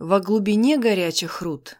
Во 0.00 0.18
глубине 0.18 0.78
горячих 0.78 1.42
руд. 1.42 1.76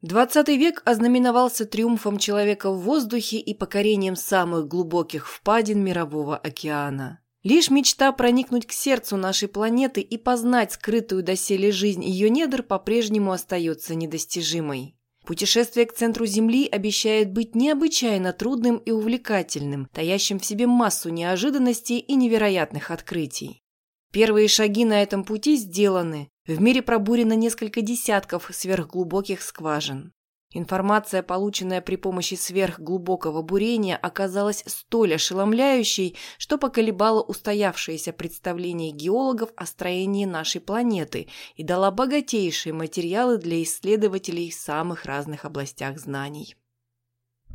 Двадцатый 0.00 0.56
век 0.56 0.80
ознаменовался 0.86 1.66
триумфом 1.66 2.16
человека 2.16 2.70
в 2.70 2.80
воздухе 2.80 3.36
и 3.36 3.52
покорением 3.52 4.16
самых 4.16 4.68
глубоких 4.68 5.28
впадин 5.28 5.84
Мирового 5.84 6.38
океана. 6.38 7.20
Лишь 7.42 7.68
мечта 7.68 8.10
проникнуть 8.12 8.66
к 8.66 8.72
сердцу 8.72 9.18
нашей 9.18 9.48
планеты 9.48 10.00
и 10.00 10.16
познать 10.16 10.72
скрытую 10.72 11.22
доселе 11.22 11.72
жизнь 11.72 12.02
ее 12.02 12.30
недр 12.30 12.62
по-прежнему 12.62 13.32
остается 13.32 13.94
недостижимой. 13.94 14.96
Путешествие 15.26 15.84
к 15.84 15.92
центру 15.92 16.24
Земли 16.24 16.66
обещает 16.66 17.34
быть 17.34 17.54
необычайно 17.54 18.32
трудным 18.32 18.78
и 18.78 18.92
увлекательным, 18.92 19.90
таящим 19.92 20.38
в 20.38 20.46
себе 20.46 20.66
массу 20.66 21.10
неожиданностей 21.10 21.98
и 21.98 22.14
невероятных 22.14 22.90
открытий. 22.90 23.62
Первые 24.10 24.48
шаги 24.48 24.86
на 24.86 25.02
этом 25.02 25.22
пути 25.22 25.56
сделаны. 25.56 26.30
В 26.48 26.62
мире 26.62 26.80
пробурено 26.80 27.34
несколько 27.34 27.82
десятков 27.82 28.48
сверхглубоких 28.50 29.42
скважин. 29.42 30.14
Информация, 30.50 31.22
полученная 31.22 31.82
при 31.82 31.96
помощи 31.96 32.36
сверхглубокого 32.36 33.42
бурения, 33.42 33.98
оказалась 33.98 34.64
столь 34.66 35.16
ошеломляющей, 35.16 36.16
что 36.38 36.56
поколебала 36.56 37.20
устоявшееся 37.20 38.14
представление 38.14 38.92
геологов 38.92 39.50
о 39.56 39.66
строении 39.66 40.24
нашей 40.24 40.62
планеты 40.62 41.28
и 41.56 41.62
дала 41.62 41.90
богатейшие 41.90 42.72
материалы 42.72 43.36
для 43.36 43.62
исследователей 43.62 44.50
в 44.50 44.54
самых 44.54 45.04
разных 45.04 45.44
областях 45.44 45.98
знаний. 45.98 46.56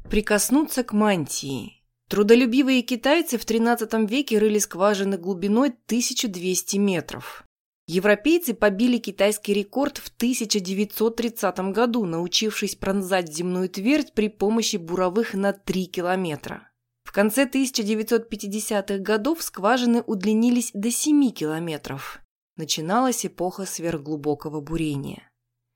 Прикоснуться 0.08 0.84
к 0.84 0.94
мантии. 0.94 1.82
Трудолюбивые 2.10 2.84
китайцы 2.84 3.40
в 3.40 3.46
XIII 3.46 4.06
веке 4.06 4.38
рыли 4.38 4.60
скважины 4.60 5.18
глубиной 5.18 5.70
1200 5.70 6.78
метров. 6.78 7.44
Европейцы 7.86 8.54
побили 8.54 8.98
китайский 8.98 9.54
рекорд 9.54 9.98
в 9.98 10.08
1930 10.08 11.60
году, 11.74 12.06
научившись 12.06 12.76
пронзать 12.76 13.34
земную 13.34 13.68
твердь 13.68 14.14
при 14.14 14.30
помощи 14.30 14.78
буровых 14.78 15.34
на 15.34 15.52
3 15.52 15.88
километра. 15.88 16.72
В 17.04 17.12
конце 17.12 17.46
1950-х 17.46 19.00
годов 19.00 19.44
скважины 19.44 20.02
удлинились 20.08 20.72
до 20.74 20.92
7 20.92 21.32
километров. 21.32 22.22
Начиналась 22.56 23.26
эпоха 23.26 23.66
сверхглубокого 23.66 24.62
бурения. 24.62 25.30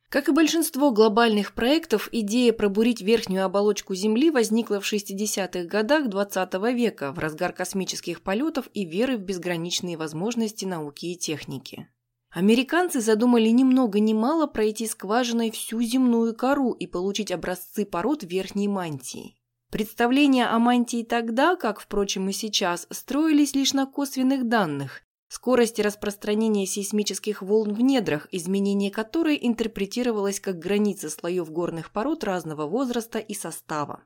Как 0.10 0.30
и 0.30 0.32
большинство 0.32 0.92
глобальных 0.92 1.54
проектов, 1.54 2.08
идея 2.14 2.54
пробурить 2.54 3.02
верхнюю 3.02 3.44
оболочку 3.44 3.94
Земли 3.94 4.32
возникла 4.32 4.80
в 4.80 4.92
60-х 4.92 5.66
годах 5.66 6.08
XX 6.08 6.50
-го 6.50 6.73
века 6.73 7.12
в 7.12 7.20
разгар 7.20 7.52
космических 7.52 8.22
полетов 8.22 8.70
и 8.73 8.86
веры 8.86 9.17
в 9.17 9.22
безграничные 9.22 9.98
возможности 9.98 10.64
науки 10.64 11.08
и 11.08 11.17
техники. 11.17 11.89
Американцы 12.38 13.02
задумали 13.02 13.50
ни 13.50 13.64
много 13.64 14.00
ни 14.00 14.14
мало 14.14 14.46
пройти 14.46 14.86
скважиной 14.86 15.50
всю 15.50 15.82
земную 15.82 16.36
кору 16.36 16.72
и 16.72 16.86
получить 16.86 17.32
образцы 17.32 17.84
пород 17.84 18.22
верхней 18.22 18.68
мантии. 18.68 19.36
Представления 19.72 20.46
о 20.46 20.60
мантии 20.60 21.02
тогда, 21.02 21.56
как, 21.56 21.80
впрочем, 21.80 22.30
и 22.30 22.34
сейчас, 22.34 22.86
строились 22.92 23.56
лишь 23.56 23.74
на 23.74 23.88
косвенных 23.88 24.48
данных, 24.48 25.02
скорости 25.30 25.82
распространения 25.82 26.68
сейсмических 26.68 27.42
волн 27.42 27.74
в 27.74 27.82
недрах, 27.82 28.28
изменение 28.32 28.92
которой 28.92 29.40
интерпретировалось 29.42 30.40
как 30.40 30.60
граница 30.60 31.10
слоев 31.10 31.50
горных 31.50 31.92
пород 31.92 32.24
разного 32.24 32.68
возраста 32.68 33.18
и 33.18 33.34
состава. 33.34 34.04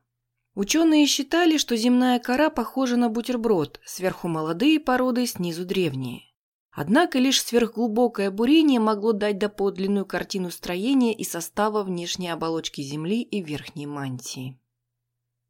Ученые 0.56 1.06
считали, 1.06 1.58
что 1.58 1.76
земная 1.76 2.18
кора 2.18 2.50
похожа 2.50 2.95
на 2.95 3.10
бутерброд, 3.10 3.82
сверху 3.84 4.30
молодые 4.30 4.80
породы, 4.80 5.28
снизу 5.28 5.66
древние. 5.66 6.31
Однако 6.72 7.19
лишь 7.19 7.44
сверхглубокое 7.44 8.31
бурение 8.31 8.80
могло 8.80 9.11
дать 9.11 9.38
доподлинную 9.38 10.05
картину 10.05 10.52
строения 10.52 11.14
и 11.14 11.23
состава 11.23 11.83
внешней 11.83 12.30
оболочки 12.30 12.81
Земли 12.81 13.22
и 13.22 13.41
верхней 13.41 13.88
мантии. 13.88 14.58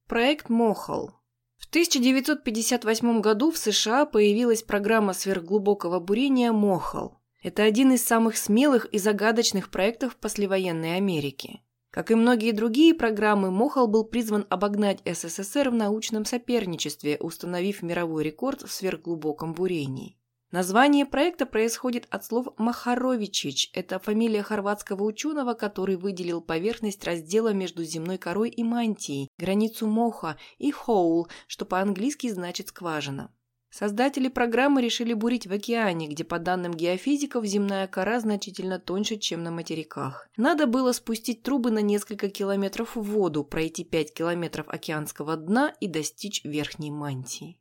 Проект 0.07 0.49
Мохал 0.49 1.21
1958 1.71 3.21
году 3.21 3.49
в 3.49 3.57
США 3.57 4.05
появилась 4.05 4.61
программа 4.61 5.13
сверхглубокого 5.13 6.01
бурения 6.01 6.51
«Мохал». 6.51 7.21
Это 7.41 7.63
один 7.63 7.93
из 7.93 8.03
самых 8.03 8.35
смелых 8.35 8.87
и 8.87 8.97
загадочных 8.97 9.71
проектов 9.71 10.17
послевоенной 10.17 10.97
Америки. 10.97 11.61
Как 11.89 12.11
и 12.11 12.15
многие 12.15 12.51
другие 12.51 12.93
программы, 12.93 13.51
Мохал 13.51 13.87
был 13.87 14.03
призван 14.03 14.45
обогнать 14.49 15.01
СССР 15.05 15.69
в 15.69 15.73
научном 15.73 16.25
соперничестве, 16.25 17.15
установив 17.21 17.83
мировой 17.83 18.25
рекорд 18.25 18.63
в 18.63 18.69
сверхглубоком 18.69 19.53
бурении. 19.53 20.17
Название 20.51 21.05
проекта 21.05 21.45
происходит 21.45 22.07
от 22.09 22.25
слов 22.25 22.47
«Махаровичич». 22.57 23.69
Это 23.73 23.99
фамилия 23.99 24.43
хорватского 24.43 25.03
ученого, 25.03 25.53
который 25.53 25.95
выделил 25.95 26.41
поверхность 26.41 27.05
раздела 27.05 27.53
между 27.53 27.85
земной 27.85 28.17
корой 28.17 28.49
и 28.49 28.61
мантией, 28.61 29.29
границу 29.37 29.87
моха 29.87 30.37
и 30.57 30.69
«хоул», 30.69 31.29
что 31.47 31.63
по-английски 31.63 32.29
значит 32.29 32.67
«скважина». 32.67 33.33
Создатели 33.69 34.27
программы 34.27 34.81
решили 34.81 35.13
бурить 35.13 35.47
в 35.47 35.53
океане, 35.53 36.09
где, 36.09 36.25
по 36.25 36.37
данным 36.37 36.73
геофизиков, 36.73 37.45
земная 37.45 37.87
кора 37.87 38.19
значительно 38.19 38.77
тоньше, 38.77 39.15
чем 39.15 39.43
на 39.43 39.51
материках. 39.51 40.27
Надо 40.35 40.67
было 40.67 40.91
спустить 40.91 41.43
трубы 41.43 41.71
на 41.71 41.79
несколько 41.79 42.29
километров 42.29 42.97
в 42.97 43.01
воду, 43.01 43.45
пройти 43.45 43.85
5 43.85 44.13
километров 44.13 44.67
океанского 44.67 45.37
дна 45.37 45.73
и 45.79 45.87
достичь 45.87 46.43
верхней 46.43 46.91
мантии. 46.91 47.60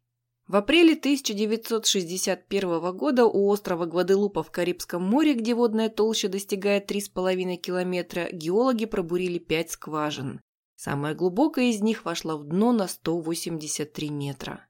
В 0.50 0.56
апреле 0.56 0.94
1961 0.94 2.96
года 2.96 3.24
у 3.24 3.46
острова 3.46 3.86
Гваделупа 3.86 4.42
в 4.42 4.50
Карибском 4.50 5.00
море, 5.00 5.34
где 5.34 5.54
водная 5.54 5.88
толща 5.88 6.26
достигает 6.26 6.90
3,5 6.90 7.54
километра, 7.54 8.28
геологи 8.32 8.86
пробурили 8.86 9.38
5 9.38 9.70
скважин. 9.70 10.40
Самая 10.74 11.14
глубокая 11.14 11.66
из 11.66 11.80
них 11.82 12.04
вошла 12.04 12.36
в 12.36 12.42
дно 12.42 12.72
на 12.72 12.88
183 12.88 14.10
метра. 14.10 14.66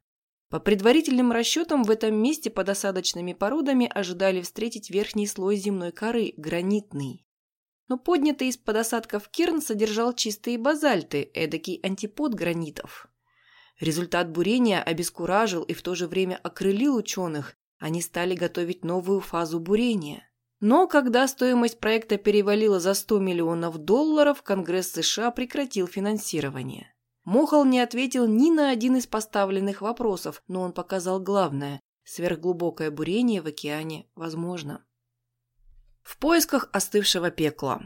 По 0.50 0.60
предварительным 0.60 1.32
расчетам, 1.32 1.84
в 1.84 1.90
этом 1.90 2.14
месте 2.14 2.50
под 2.50 2.68
осадочными 2.68 3.32
породами 3.32 3.90
ожидали 3.90 4.42
встретить 4.42 4.90
верхний 4.90 5.26
слой 5.26 5.56
земной 5.56 5.92
коры– 5.92 6.34
гранитный. 6.36 7.24
Но 7.88 7.96
поднятый 7.96 8.48
из-под 8.48 8.76
осадков 8.76 9.30
керн 9.30 9.62
содержал 9.62 10.12
чистые 10.12 10.58
базальты, 10.58 11.30
эдакий 11.32 11.80
антипод 11.82 12.34
гранитов. 12.34 13.09
Результат 13.80 14.30
бурения 14.30 14.82
обескуражил 14.82 15.62
и 15.62 15.72
в 15.72 15.82
то 15.82 15.94
же 15.94 16.06
время 16.06 16.38
окрылил 16.42 16.96
ученых. 16.96 17.56
Они 17.78 18.02
стали 18.02 18.34
готовить 18.34 18.84
новую 18.84 19.20
фазу 19.20 19.58
бурения. 19.58 20.28
Но 20.60 20.86
когда 20.86 21.26
стоимость 21.26 21.80
проекта 21.80 22.18
перевалила 22.18 22.78
за 22.78 22.92
100 22.92 23.18
миллионов 23.18 23.78
долларов, 23.78 24.42
Конгресс 24.42 24.92
США 24.92 25.30
прекратил 25.30 25.86
финансирование. 25.86 26.94
Мохал 27.24 27.64
не 27.64 27.80
ответил 27.80 28.26
ни 28.26 28.50
на 28.50 28.68
один 28.68 28.96
из 28.96 29.06
поставленных 29.06 29.80
вопросов, 29.80 30.42
но 30.46 30.60
он 30.60 30.72
показал 30.72 31.18
главное– 31.18 31.80
сверхглубокое 32.04 32.90
бурение 32.90 33.40
в 33.40 33.46
океане 33.46 34.06
возможно. 34.14 34.84
В 36.02 36.18
поисках 36.18 36.68
остывшего 36.72 37.30
пекла. 37.30 37.82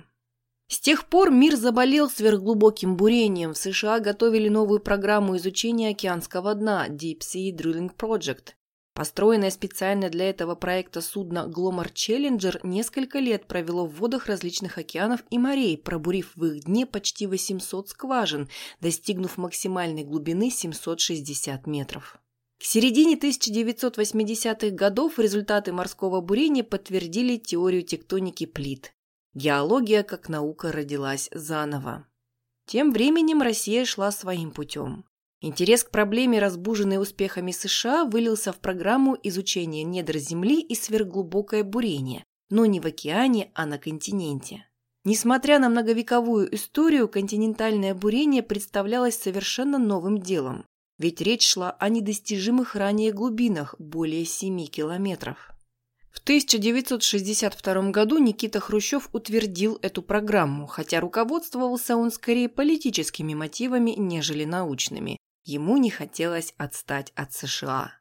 С 0.69 0.81
тех 0.81 1.09
пор 1.09 1.31
мир 1.31 1.57
заболел 1.57 2.09
сверхглубоким 2.09 2.97
бурением. 2.97 3.53
В 3.53 3.59
США 3.59 4.01
готовили 4.01 4.49
новую 4.49 4.81
программу 4.81 5.37
изучения 5.37 5.91
океанского 5.91 6.55
дна 6.55 6.89
Deep 6.89 7.21
Sea 7.21 7.51
Drilling 7.55 7.95
Project. 7.97 8.55
Построенное 8.95 9.51
специально 9.51 10.09
для 10.09 10.31
этого 10.31 10.55
проекта 10.55 11.01
судно 11.01 11.51
Glomar 11.53 11.93
Challenger 11.93 12.61
несколько 12.63 13.19
лет 13.19 13.47
провело 13.47 13.87
в 13.87 13.97
водах 13.97 14.27
различных 14.27 14.79
океанов 14.79 15.25
и 15.31 15.39
морей, 15.39 15.77
пробурив 15.77 16.31
в 16.37 16.45
их 16.45 16.65
дне 16.65 16.87
почти 16.87 17.27
800 17.27 17.89
скважин, 17.89 18.49
достигнув 18.81 19.37
максимальной 19.37 20.05
глубины 20.05 20.49
760 20.49 21.67
метров. 21.67 22.19
К 22.61 22.65
середине 22.65 23.17
1980-х 23.17 24.71
годов 24.71 25.19
результаты 25.19 25.73
морского 25.73 26.21
бурения 26.21 26.63
подтвердили 26.63 27.37
теорию 27.37 27.83
тектоники 27.83 28.47
плит. 28.47 28.95
Геология 29.35 30.05
как 30.05 30.29
наука 30.29 30.71
родилась 30.71 31.29
заново. 31.33 32.07
Тем 32.67 32.93
временем 32.93 33.43
Россия 33.43 33.85
шла 33.85 34.13
своим 34.13 34.53
путем. 34.53 35.05
Интерес 35.41 35.83
к 35.83 35.91
проблеме, 35.91 36.39
разбуженной 36.39 37.03
успехами 37.03 37.51
США, 37.51 38.05
вылился 38.05 38.53
в 38.53 38.61
программу 38.61 39.19
изучения 39.25 39.83
недр 39.83 40.19
Земли 40.19 40.61
и 40.61 40.77
сверхглубокое 40.77 41.65
бурение, 41.65 42.23
но 42.49 42.65
не 42.65 42.79
в 42.79 42.87
океане, 42.87 43.51
а 43.55 43.67
на 43.67 43.77
континенте. 43.77 44.69
Несмотря 45.05 45.59
на 45.59 45.69
многовековую 45.69 46.55
историю, 46.55 47.09
континентальное 47.09 47.93
бурение 47.93 48.43
представлялось 48.43 49.19
совершенно 49.19 49.79
новым 49.79 50.19
делом, 50.19 50.65
ведь 50.99 51.21
речь 51.21 51.47
шла 51.47 51.73
о 51.73 51.89
недостижимых 51.89 52.77
ранее 52.77 53.13
глубинах 53.13 53.75
более 53.81 54.25
7 54.25 54.65
километров. 54.67 55.54
В 56.15 56.21
1962 56.21 57.91
году 57.91 58.19
Никита 58.19 58.61
Хрущев 58.61 59.09
утвердил 59.13 59.79
эту 59.83 60.01
программу, 60.01 60.67
хотя 60.67 61.01
руководствовался 61.01 61.97
он 61.97 62.13
скорее 62.13 62.49
политическими 62.49 63.35
мотивами, 63.35 63.91
нежели 63.91 64.45
научными. 64.45 65.19
Ему 65.45 65.77
не 65.77 65.91
хотелось 65.91 66.55
отстать 66.57 67.13
от 67.17 67.33
США. 67.33 67.93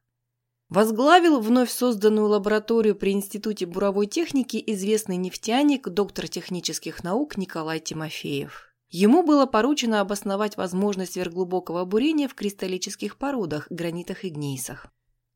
Возглавил 0.69 1.39
вновь 1.39 1.71
созданную 1.71 2.27
лабораторию 2.27 2.95
при 2.95 3.11
Институте 3.11 3.65
буровой 3.65 4.05
техники 4.05 4.63
известный 4.67 5.17
нефтяник, 5.17 5.89
доктор 5.89 6.27
технических 6.27 7.03
наук 7.03 7.35
Николай 7.35 7.79
Тимофеев. 7.79 8.73
Ему 8.89 9.23
было 9.23 9.47
поручено 9.47 10.01
обосновать 10.01 10.55
возможность 10.55 11.13
сверхглубокого 11.13 11.83
бурения 11.83 12.27
в 12.27 12.35
кристаллических 12.35 13.17
породах, 13.17 13.65
гранитах 13.71 14.23
и 14.23 14.29
гнейсах. 14.29 14.87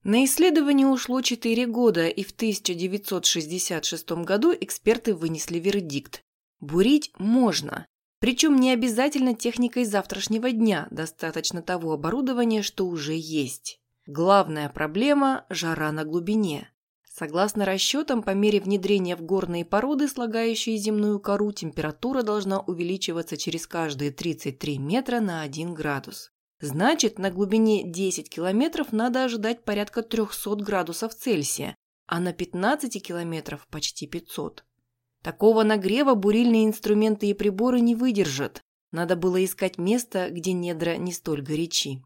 На 0.08 0.24
исследование 0.24 0.88
ушло 0.88 1.22
4 1.22 1.68
года, 1.68 2.08
и 2.08 2.24
в 2.24 2.32
1966 2.32 4.10
году 4.24 4.54
эксперты 4.58 5.14
вынесли 5.14 5.60
вердикт. 5.60 6.24
Бурить 6.62 7.12
можно, 7.18 7.86
причем 8.22 8.56
не 8.56 8.72
обязательно 8.72 9.36
техникой 9.36 9.84
завтрашнего 9.84 10.50
дня, 10.54 10.88
достаточно 10.92 11.62
того 11.62 11.92
оборудования, 11.92 12.62
что 12.62 12.88
уже 12.88 13.16
есть. 13.18 13.82
Главная 14.06 14.70
проблема– 14.70 15.46
жара 15.50 15.92
на 15.92 16.06
глубине. 16.06 16.72
Согласно 17.04 17.66
расчетам, 17.66 18.24
по 18.24 18.32
мере 18.32 18.62
внедрения 18.62 19.18
в 19.18 19.24
горные 19.24 19.66
породы, 19.66 20.08
слагающие 20.08 20.78
земную 20.78 21.20
кору, 21.20 21.52
температура 21.52 22.22
должна 22.22 22.62
увеличиваться 22.62 23.36
через 23.36 23.68
каждые 23.68 24.12
33 24.12 24.78
метра 24.78 25.20
на 25.20 25.42
1 25.42 25.74
градус. 25.74 26.32
Значит, 26.60 27.20
на 27.20 27.30
глубине 27.30 27.84
10 27.84 28.30
километров 28.30 28.92
надо 28.92 29.24
ожидать 29.24 29.64
порядка 29.64 30.02
300 30.02 30.56
градусов 30.56 31.14
Цельсия, 31.14 31.76
а 32.08 32.20
на 32.20 32.34
15 32.34 33.02
километров– 33.04 33.68
почти 33.72 34.08
500. 34.08 34.66
Такого 35.24 35.64
нагрева 35.64 36.16
бурильные 36.16 36.66
инструменты 36.66 37.28
и 37.28 37.34
приборы 37.34 37.80
не 37.80 37.96
выдержат. 37.96 38.62
Надо 38.92 39.16
было 39.16 39.44
искать 39.44 39.78
место, 39.78 40.30
где 40.32 40.54
недра 40.54 40.98
не 40.98 41.12
столь 41.12 41.42
горячи. 41.42 42.02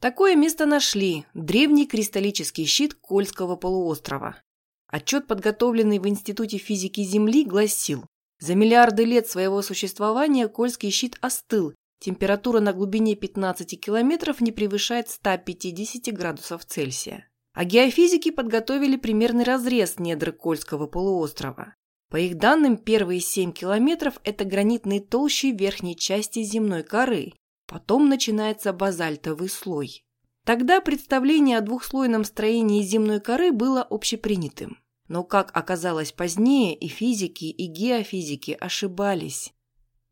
Такое 0.00 0.36
место 0.36 0.66
нашли– 0.66 1.24
древний 1.34 1.86
кристаллический 1.86 2.66
щит 2.66 2.94
Кольского 2.94 3.56
полуострова. 3.56 4.42
Отчет, 4.88 5.26
подготовленный 5.26 5.98
в 5.98 6.06
Институте 6.06 6.58
физики 6.58 7.02
Земли, 7.02 7.44
гласил, 7.44 8.04
за 8.38 8.54
миллиарды 8.54 9.04
лет 9.04 9.26
своего 9.26 9.62
существования 9.62 10.48
Кольский 10.48 10.90
щит 10.90 11.16
остыл, 11.22 11.74
температура 12.00 12.60
на 12.60 12.72
глубине 12.72 13.14
15 13.14 13.80
километров 13.80 14.40
не 14.40 14.52
превышает 14.52 15.08
150 15.08 16.14
градусов 16.14 16.64
Цельсия. 16.64 17.28
А 17.54 17.64
геофизики 17.64 18.30
подготовили 18.30 18.96
примерный 18.96 19.44
разрез 19.44 19.98
недр 19.98 20.32
Кольского 20.32 20.86
полуострова. 20.86 21.74
По 22.10 22.18
их 22.18 22.36
данным, 22.38 22.76
первые 22.76 23.20
7 23.20 23.52
километров– 23.52 24.20
это 24.24 24.44
гранитные 24.44 25.00
толщи 25.00 25.52
верхней 25.52 25.96
части 25.96 26.42
земной 26.42 26.82
коры, 26.82 27.32
Потом 27.66 28.08
начинается 28.08 28.72
базальтовый 28.72 29.48
слой. 29.48 30.04
Тогда 30.44 30.80
представление 30.80 31.58
о 31.58 31.62
двухслойном 31.62 32.24
строении 32.24 32.82
земной 32.82 33.20
коры 33.20 33.50
было 33.50 33.82
общепринятым. 33.82 34.78
Но, 35.08 35.24
как 35.24 35.56
оказалось 35.56 36.12
позднее, 36.12 36.74
и 36.76 36.88
физики, 36.88 37.46
и 37.46 37.66
геофизики 37.66 38.56
ошибались. 38.58 39.52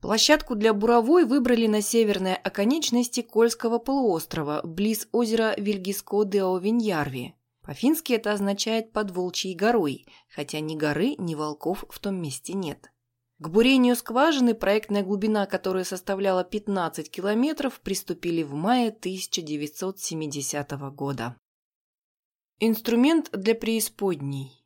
Площадку 0.05 0.55
для 0.55 0.75
буровой 0.75 1.25
выбрали 1.25 1.67
на 1.67 1.81
северной 1.81 2.35
оконечности 2.35 3.23
Кольского 3.23 3.79
полуострова, 3.79 4.61
близ 4.63 5.09
озера 5.13 5.55
Вильгиско-де-Овиньярви. 5.57 7.33
По-фински 7.63 8.13
это 8.13 8.33
означает 8.33 8.93
«под 8.93 9.13
Волчьей 9.13 9.55
горой», 9.55 10.05
хотя 10.29 10.61
ни 10.61 10.77
горы, 10.77 11.15
ни 11.17 11.35
волков 11.35 11.87
в 11.89 11.99
том 12.01 12.17
месте 12.17 12.53
нет. 12.53 12.93
К 13.39 13.49
бурению 13.49 13.97
скважины, 13.97 14.53
проектная 14.53 15.03
глубина 15.03 15.47
которой 15.47 15.87
составляла 15.87 16.45
15 16.45 17.11
километров, 17.11 17.81
приступили 17.81 18.43
в 18.43 18.53
мае 18.53 18.91
1970 18.91 20.71
года. 20.95 21.35
Инструмент 22.61 23.31
для 23.33 23.55
преисподней. 23.55 24.64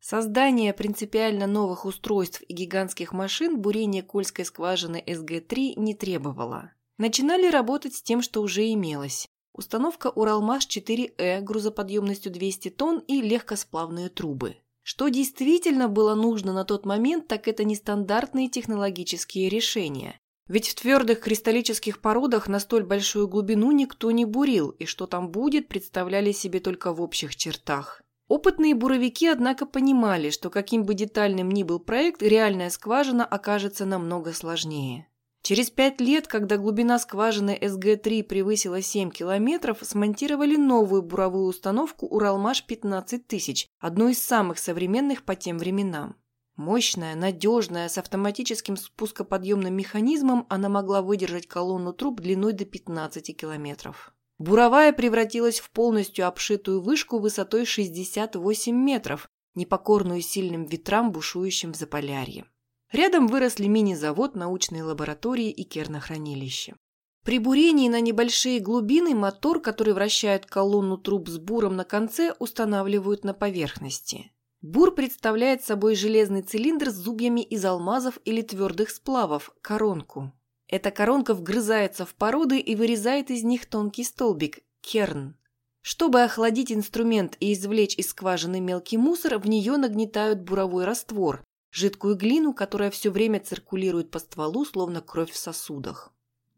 Создание 0.00 0.72
принципиально 0.72 1.46
новых 1.46 1.84
устройств 1.84 2.42
и 2.48 2.54
гигантских 2.54 3.12
машин 3.12 3.60
бурение 3.60 4.02
Кольской 4.02 4.46
скважины 4.46 5.04
СГ-3 5.06 5.74
не 5.76 5.94
требовало. 5.94 6.72
Начинали 6.96 7.50
работать 7.50 7.94
с 7.94 8.02
тем, 8.02 8.22
что 8.22 8.40
уже 8.40 8.72
имелось. 8.72 9.28
Установка 9.52 10.08
Уралмаш-4Э 10.08 11.42
грузоподъемностью 11.42 12.32
200 12.32 12.70
тонн 12.70 12.98
и 13.06 13.20
легкосплавные 13.20 14.08
трубы. 14.08 14.56
Что 14.82 15.08
действительно 15.08 15.88
было 15.88 16.14
нужно 16.14 16.54
на 16.54 16.64
тот 16.64 16.86
момент, 16.86 17.28
так 17.28 17.46
это 17.46 17.64
нестандартные 17.64 18.48
технологические 18.48 19.50
решения. 19.50 20.18
Ведь 20.48 20.68
в 20.68 20.74
твердых 20.76 21.20
кристаллических 21.20 22.00
породах 22.00 22.48
на 22.48 22.58
столь 22.58 22.84
большую 22.84 23.28
глубину 23.28 23.70
никто 23.70 24.10
не 24.10 24.24
бурил, 24.24 24.70
и 24.70 24.86
что 24.86 25.06
там 25.06 25.30
будет, 25.30 25.68
представляли 25.68 26.32
себе 26.32 26.58
только 26.60 26.92
в 26.92 27.02
общих 27.02 27.36
чертах. 27.36 28.02
Опытные 28.30 28.76
буровики, 28.76 29.26
однако, 29.26 29.66
понимали, 29.66 30.30
что 30.30 30.50
каким 30.50 30.84
бы 30.84 30.94
детальным 30.94 31.50
ни 31.50 31.64
был 31.64 31.80
проект, 31.80 32.22
реальная 32.22 32.70
скважина 32.70 33.24
окажется 33.24 33.84
намного 33.86 34.32
сложнее. 34.32 35.08
Через 35.42 35.70
пять 35.70 36.00
лет, 36.00 36.28
когда 36.28 36.56
глубина 36.56 37.00
скважины 37.00 37.58
СГ-3 37.60 38.22
превысила 38.22 38.82
7 38.82 39.10
километров, 39.10 39.78
смонтировали 39.82 40.54
новую 40.54 41.02
буровую 41.02 41.46
установку 41.46 42.06
«Уралмаш-15 42.06 43.66
одну 43.80 44.08
из 44.08 44.22
самых 44.22 44.60
современных 44.60 45.24
по 45.24 45.34
тем 45.34 45.58
временам. 45.58 46.14
Мощная, 46.54 47.16
надежная, 47.16 47.88
с 47.88 47.98
автоматическим 47.98 48.76
спускоподъемным 48.76 49.74
механизмом, 49.74 50.46
она 50.48 50.68
могла 50.68 51.02
выдержать 51.02 51.48
колонну 51.48 51.92
труб 51.92 52.20
длиной 52.20 52.52
до 52.52 52.64
15 52.64 53.36
километров. 53.36 54.14
Буровая 54.40 54.94
превратилась 54.94 55.60
в 55.60 55.70
полностью 55.70 56.26
обшитую 56.26 56.80
вышку 56.80 57.18
высотой 57.18 57.66
68 57.66 58.74
метров, 58.74 59.28
непокорную 59.54 60.22
сильным 60.22 60.64
ветрам, 60.64 61.12
бушующим 61.12 61.74
в 61.74 61.76
Заполярье. 61.76 62.46
Рядом 62.90 63.26
выросли 63.26 63.66
мини-завод, 63.66 64.36
научные 64.36 64.82
лаборатории 64.82 65.50
и 65.50 65.62
кернохранилище. 65.64 66.74
При 67.22 67.38
бурении 67.38 67.90
на 67.90 68.00
небольшие 68.00 68.60
глубины 68.60 69.14
мотор, 69.14 69.60
который 69.60 69.92
вращает 69.92 70.46
колонну 70.46 70.96
труб 70.96 71.28
с 71.28 71.36
буром 71.36 71.76
на 71.76 71.84
конце, 71.84 72.34
устанавливают 72.38 73.24
на 73.24 73.34
поверхности. 73.34 74.32
Бур 74.62 74.94
представляет 74.94 75.64
собой 75.64 75.94
железный 75.94 76.40
цилиндр 76.40 76.88
с 76.88 76.94
зубьями 76.94 77.42
из 77.42 77.62
алмазов 77.66 78.18
или 78.24 78.40
твердых 78.40 78.88
сплавов– 78.88 79.52
коронку. 79.60 80.32
Эта 80.70 80.92
коронка 80.92 81.34
вгрызается 81.34 82.06
в 82.06 82.14
породы 82.14 82.60
и 82.60 82.76
вырезает 82.76 83.30
из 83.30 83.42
них 83.42 83.66
тонкий 83.66 84.04
столбик– 84.04 84.60
керн. 84.80 85.34
Чтобы 85.82 86.22
охладить 86.22 86.70
инструмент 86.70 87.36
и 87.40 87.52
извлечь 87.52 87.96
из 87.96 88.10
скважины 88.10 88.60
мелкий 88.60 88.96
мусор, 88.96 89.38
в 89.38 89.48
нее 89.48 89.76
нагнетают 89.76 90.42
буровой 90.42 90.84
раствор, 90.84 91.42
жидкую 91.72 92.14
глину, 92.14 92.52
которая 92.54 92.92
все 92.92 93.10
время 93.10 93.40
циркулирует 93.40 94.12
по 94.12 94.20
стволу, 94.20 94.64
словно 94.64 95.00
кровь 95.00 95.32
в 95.32 95.36
сосудах. 95.36 96.12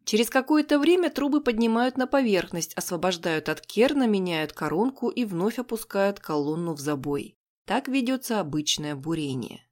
Через 0.04 0.28
какое-то 0.28 0.78
время 0.78 1.09
трубы 1.09 1.40
поднимают 1.40 1.97
на 1.97 2.07
поверхность, 2.07 2.75
освобождают 2.75 3.49
от 3.49 3.62
керна, 3.62 4.07
меняют 4.07 4.52
коронку 4.52 5.09
и 5.09 5.25
вновь 5.25 5.59
опускают 5.59 6.21
колонну 6.21 6.75
в 6.75 6.81
забой. 6.81 7.35
Так 7.64 7.88
ведется 7.88 8.40
обычное 8.40 8.95
бурение. 8.95 9.64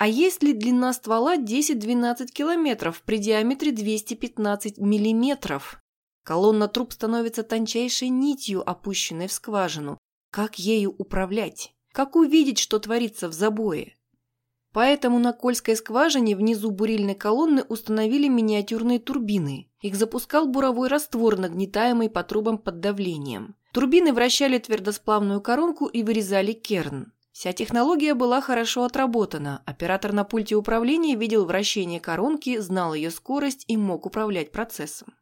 А 0.00 0.08
если 0.08 0.52
длина 0.52 0.94
ствола 0.94 1.36
10-12 1.36 2.28
километров 2.28 3.02
при 3.02 3.18
диаметре 3.18 3.70
215 3.70 4.78
миллиметров? 4.78 5.78
Колонна 6.24 6.68
труб 6.68 6.94
становится 6.94 7.42
тончайшей 7.42 8.08
нитью, 8.08 8.66
опущенной 8.66 9.26
в 9.26 9.32
скважину. 9.32 9.98
Как 10.30 10.58
ею 10.58 10.94
управлять? 10.96 11.74
Как 11.92 12.16
увидеть, 12.16 12.58
что 12.58 12.78
творится 12.78 13.28
в 13.28 13.34
забое? 13.34 13.94
Поэтому 14.72 15.18
на 15.18 15.34
Кольской 15.34 15.76
скважине 15.76 16.34
внизу 16.34 16.70
бурильной 16.70 17.14
колонны 17.14 17.62
установили 17.64 18.26
миниатюрные 18.26 19.00
турбины. 19.00 19.68
Их 19.82 19.96
запускал 19.96 20.48
буровой 20.48 20.88
раствор, 20.88 21.36
нагнетаемый 21.36 22.08
по 22.08 22.22
трубам 22.22 22.56
под 22.56 22.80
давлением. 22.80 23.54
Турбины 23.74 24.14
вращали 24.14 24.56
твердосплавную 24.56 25.42
коронку 25.42 25.84
и 25.84 26.02
вырезали 26.02 26.54
керн. 26.54 27.12
Вся 27.40 27.54
технология 27.54 28.12
была 28.12 28.42
хорошо 28.42 28.84
отработана. 28.84 29.62
Оператор 29.64 30.12
на 30.12 30.24
пульте 30.24 30.56
управления 30.56 31.16
видел 31.16 31.46
вращение 31.46 31.98
коронки, 31.98 32.58
знал 32.58 32.92
ее 32.92 33.10
скорость 33.10 33.64
и 33.66 33.78
мог 33.78 34.04
управлять 34.04 34.52
процессом. 34.52 35.14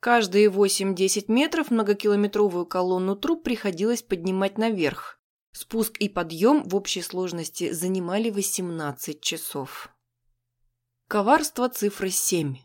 Каждые 0.00 0.50
8-10 0.50 1.26
метров 1.28 1.70
многокилометровую 1.70 2.66
колонну 2.66 3.14
труб 3.14 3.44
приходилось 3.44 4.02
поднимать 4.02 4.58
наверх. 4.58 5.20
Спуск 5.52 5.96
и 5.98 6.08
подъем 6.08 6.64
в 6.64 6.74
общей 6.74 7.02
сложности 7.02 7.70
занимали 7.70 8.30
18 8.30 9.20
часов. 9.20 9.90
Коварство 11.06 11.68
цифры 11.68 12.10
7. 12.10 12.56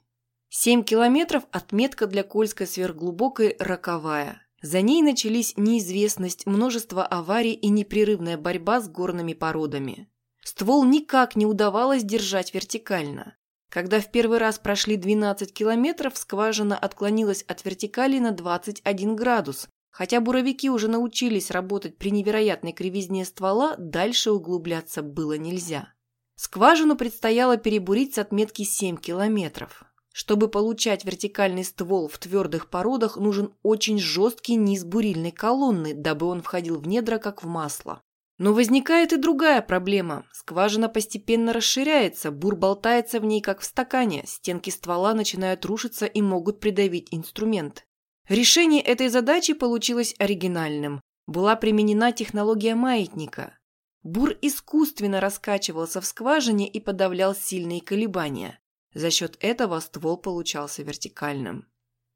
7 0.50 0.83
километров– 0.83 1.43
отметка 1.51 2.07
для 2.07 2.24
Кольской 2.24 2.65
сверхглубокой 2.65 3.55
роковая. 3.59 4.44
За 4.65 4.81
ней 4.81 5.03
начались 5.03 5.53
неизвестность, 5.57 6.48
множество 6.48 7.05
аварий 7.05 7.53
и 7.53 7.69
непрерывная 7.69 8.36
борьба 8.36 8.81
с 8.81 8.89
горными 8.89 9.34
породами. 9.34 10.10
Ствол 10.43 10.84
никак 10.86 11.36
не 11.36 11.45
удавалось 11.45 12.01
держать 12.01 12.51
вертикально. 12.51 13.38
Когда 13.69 14.00
в 14.00 14.10
первый 14.10 14.39
раз 14.39 14.57
прошли 14.57 14.95
12 14.95 15.53
километров, 15.53 16.17
скважина 16.17 16.75
отклонилась 16.75 17.43
от 17.43 17.63
вертикали 17.63 18.17
на 18.17 18.31
21 18.31 19.15
градус, 19.15 19.67
Хотя 19.91 20.19
буровики 20.19 20.67
уже 20.72 20.88
научились 20.88 21.51
работать 21.51 22.00
при 22.00 22.10
невероятной 22.10 22.74
кривизне 22.74 23.24
ствола, 23.24 23.75
дальше 23.77 24.31
углубляться 24.31 25.03
было 25.03 25.38
нельзя. 25.38 25.93
Скважину 26.36 26.98
предстояло 26.98 27.57
перебурить 27.57 28.15
с 28.15 28.17
отметки 28.17 28.63
7 28.63 28.98
километров. 28.98 29.86
Чтобы 30.17 30.48
получать 30.48 31.03
вертикальный 31.03 31.65
ствол 31.65 32.07
в 32.07 32.17
твердых 32.19 32.69
породах, 32.69 33.17
нужен 33.17 33.53
очень 33.63 34.00
жесткий 34.00 34.55
низ 34.55 34.86
бурильной 34.86 35.31
колонны, 35.31 35.93
дабы 35.93 36.27
он 36.27 36.41
входил 36.41 36.79
в 36.79 36.88
недра 36.88 37.17
как 37.17 37.43
в 37.43 37.48
масло. 37.48 38.01
Но 38.38 38.53
возникает 38.53 39.12
и 39.12 39.17
другая 39.17 39.62
проблема. 39.62 40.25
Скважина 40.31 40.88
постепенно 40.88 41.51
расширяется, 41.51 42.31
бур 42.31 42.55
болтается 42.55 43.19
в 43.19 43.25
ней, 43.25 43.41
как 43.41 43.60
в 43.60 43.65
стакане, 43.65 44.24
стенки 44.25 44.69
ствола 44.69 45.13
начинают 45.13 45.65
рушиться 45.65 46.05
и 46.05 46.22
могут 46.22 46.62
придавить 46.62 47.10
инструмент. 47.12 47.84
Решение 48.29 48.81
этой 48.81 49.10
задачи 49.10 49.53
получилось 49.53 50.15
оригинальным. 50.17 51.01
Была 51.27 51.57
применена 51.57 52.13
технология 52.13 52.74
маятника. 52.74 53.57
Бур 54.01 54.34
искусственно 54.41 55.19
раскачивался 55.19 56.00
в 56.00 56.05
скважине 56.05 56.69
и 56.69 56.79
подавлял 56.79 57.36
сильные 57.36 57.81
колебания. 57.81 58.62
За 58.95 59.11
счет 59.11 59.37
этого 59.39 59.79
ствол 59.79 60.17
получался 60.17 60.81
вертикальным. 60.81 61.67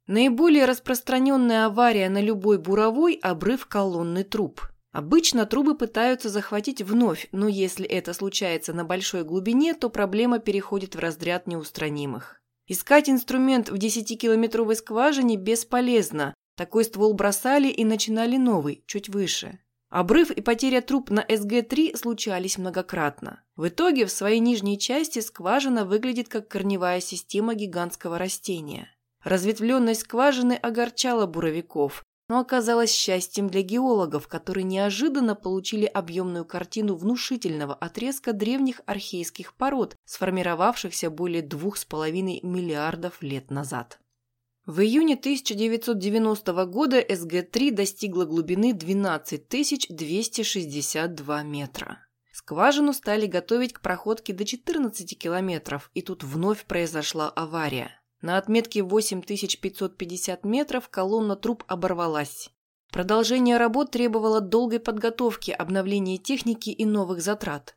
Наиболее 0.07 0.65
распространенная 0.65 1.67
авария 1.67 2.09
на 2.09 2.19
любой 2.19 2.57
буровой– 2.57 3.13
обрыв 3.21 3.67
колонны 3.67 4.23
труб– 4.23 4.61
Обычно 4.91 5.45
трубы 5.45 5.77
пытаются 5.77 6.29
захватить 6.29 6.81
вновь, 6.81 7.27
но 7.31 7.47
если 7.47 7.85
это 7.85 8.13
случается 8.13 8.73
на 8.73 8.83
большой 8.83 9.23
глубине, 9.23 9.75
то 9.75 9.89
проблема 9.89 10.39
переходит 10.39 10.95
в 10.95 10.99
разряд 10.99 11.45
неустранимых. 11.45 12.41
Искать 12.67 13.09
инструмент 13.09 13.69
в 13.69 13.75
10-километровой 13.75 14.75
скважине 14.75 15.37
бесполезно. 15.37 16.33
Такой 16.55 16.83
ствол 16.85 17.13
бросали 17.13 17.67
и 17.67 17.85
начинали 17.85 18.37
новый, 18.37 18.83
чуть 18.87 19.09
выше. 19.09 19.59
Обрыв 19.89 20.29
и 20.29 20.41
потеря 20.41 20.81
труб 20.81 21.09
на 21.09 21.21
СГ-3 21.21 21.97
случались 21.97 22.59
многократно. 22.59 23.41
В 23.55 23.67
итоге 23.69 24.05
в 24.05 24.11
своей 24.11 24.39
нижней 24.39 24.77
части 24.77 25.19
скважина 25.19 25.83
выглядит 25.83 26.29
как 26.29 26.47
корневая 26.47 27.01
система 27.01 27.55
гигантского 27.55 28.19
растения. 28.19 28.89
Разветвленность 29.23 30.01
скважины 30.01 30.53
огорчала 30.53 31.25
буровиков, 31.25 32.03
но 32.29 32.39
оказалось 32.39 32.93
счастьем 32.93 33.49
для 33.49 33.63
геологов, 33.63 34.27
которые 34.27 34.63
неожиданно 34.63 35.33
получили 35.33 35.85
объемную 35.85 36.45
картину 36.45 36.95
внушительного 36.95 37.73
отрезка 37.73 38.31
древних 38.31 38.81
архейских 38.85 39.55
пород, 39.55 39.95
сформировавшихся 40.05 41.09
более 41.09 41.41
двух 41.41 41.77
с 41.77 41.85
половиной 41.85 42.39
миллиардов 42.43 43.23
лет 43.23 43.49
назад. 43.49 43.99
В 44.69 44.81
июне 44.81 45.15
1990 45.15 46.65
года 46.67 46.99
СГ-3 47.01 47.71
достигла 47.71 48.25
глубины 48.25 48.71
12 48.71 49.47
262 49.89 51.41
метра. 51.41 52.05
Скважину 52.31 52.93
стали 52.93 53.25
готовить 53.25 53.73
к 53.73 53.81
проходке 53.81 54.31
до 54.31 54.45
14 54.45 55.17
километров, 55.17 55.89
и 55.95 56.03
тут 56.03 56.23
вновь 56.23 56.65
произошла 56.65 57.29
авария. 57.31 57.99
На 58.21 58.37
отметке 58.37 58.83
8550 58.83 60.45
метров 60.45 60.87
колонна 60.89 61.35
труб 61.35 61.63
оборвалась. 61.65 62.51
Продолжение 62.91 63.57
работ 63.57 63.89
требовало 63.89 64.39
долгой 64.39 64.79
подготовки, 64.79 65.49
обновления 65.49 66.19
техники 66.19 66.69
и 66.69 66.85
новых 66.85 67.23
затрат. 67.23 67.75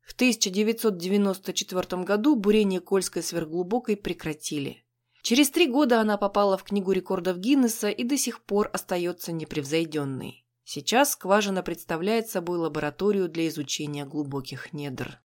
В 0.00 0.12
1994 0.12 2.04
году 2.04 2.36
бурение 2.36 2.78
Кольской 2.78 3.24
сверхглубокой 3.24 3.96
прекратили. 3.96 4.83
Через 5.24 5.48
три 5.48 5.66
года 5.66 6.02
она 6.02 6.18
попала 6.18 6.58
в 6.58 6.64
Книгу 6.64 6.92
рекордов 6.92 7.38
Гиннесса 7.38 7.88
и 7.88 8.04
до 8.04 8.18
сих 8.18 8.42
пор 8.42 8.68
остается 8.74 9.32
непревзойденной. 9.32 10.44
Сейчас 10.64 11.12
скважина 11.12 11.62
представляет 11.62 12.28
собой 12.28 12.58
лабораторию 12.58 13.30
для 13.30 13.48
изучения 13.48 14.04
глубоких 14.04 14.74
недр. 14.74 15.22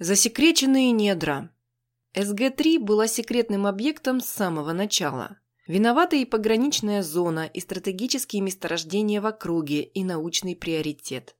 Засекреченные 0.00 0.90
недра. 0.90 1.54
СГ-3 2.14 2.80
была 2.80 3.06
секретным 3.06 3.68
объектом 3.68 4.20
с 4.20 4.26
самого 4.26 4.72
начала. 4.72 5.38
Виновата 5.68 6.16
и 6.16 6.24
пограничная 6.24 7.04
зона, 7.04 7.46
и 7.46 7.60
стратегические 7.60 8.42
месторождения 8.42 9.20
в 9.20 9.26
округе, 9.26 9.84
и 9.84 10.02
научный 10.02 10.56
приоритет. 10.56 11.36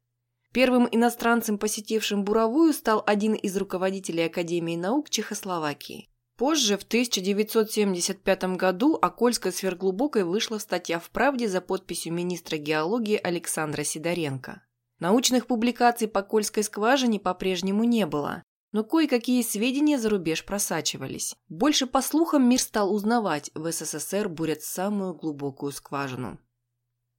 Первым 0.53 0.89
иностранцем, 0.89 1.59
посетившим 1.59 2.23
Буровую, 2.23 2.73
стал 2.73 3.03
один 3.05 3.35
из 3.35 3.57
руководителей 3.57 4.27
Академии 4.27 4.77
наук 4.77 5.11
Чехословакии. 5.11 6.14
Позже, 6.37 6.77
в 6.77 6.83
1975 6.83 8.45
году, 8.57 8.99
о 9.01 9.11
Кольской 9.11 9.53
сверхглубокой 9.53 10.25
вышла 10.25 10.59
статья 10.59 10.99
в 10.99 11.11
«Правде» 11.11 11.47
за 11.49 11.61
подписью 11.61 12.13
министра 12.13 12.57
геологии 12.57 13.21
Александра 13.23 13.85
Сидоренко. 13.85 14.63
Научных 14.99 15.47
публикаций 15.47 16.09
по 16.09 16.23
Кольской 16.23 16.65
скважине 16.65 17.21
по-прежнему 17.21 17.85
не 17.85 18.05
было, 18.07 18.43
но 18.73 18.83
кое-какие 18.83 19.43
сведения 19.43 19.99
за 19.99 20.11
рубеж 20.11 20.45
просачивались. 20.45 21.37
Больше 21.49 21.87
по 21.87 22.03
слухам 22.03 22.49
мир 22.49 22.61
стал 22.61 22.93
узнавать, 22.93 23.53
в 23.55 23.71
СССР 23.71 24.29
бурят 24.29 24.63
самую 24.63 25.15
глубокую 25.15 25.71
скважину. 25.71 26.41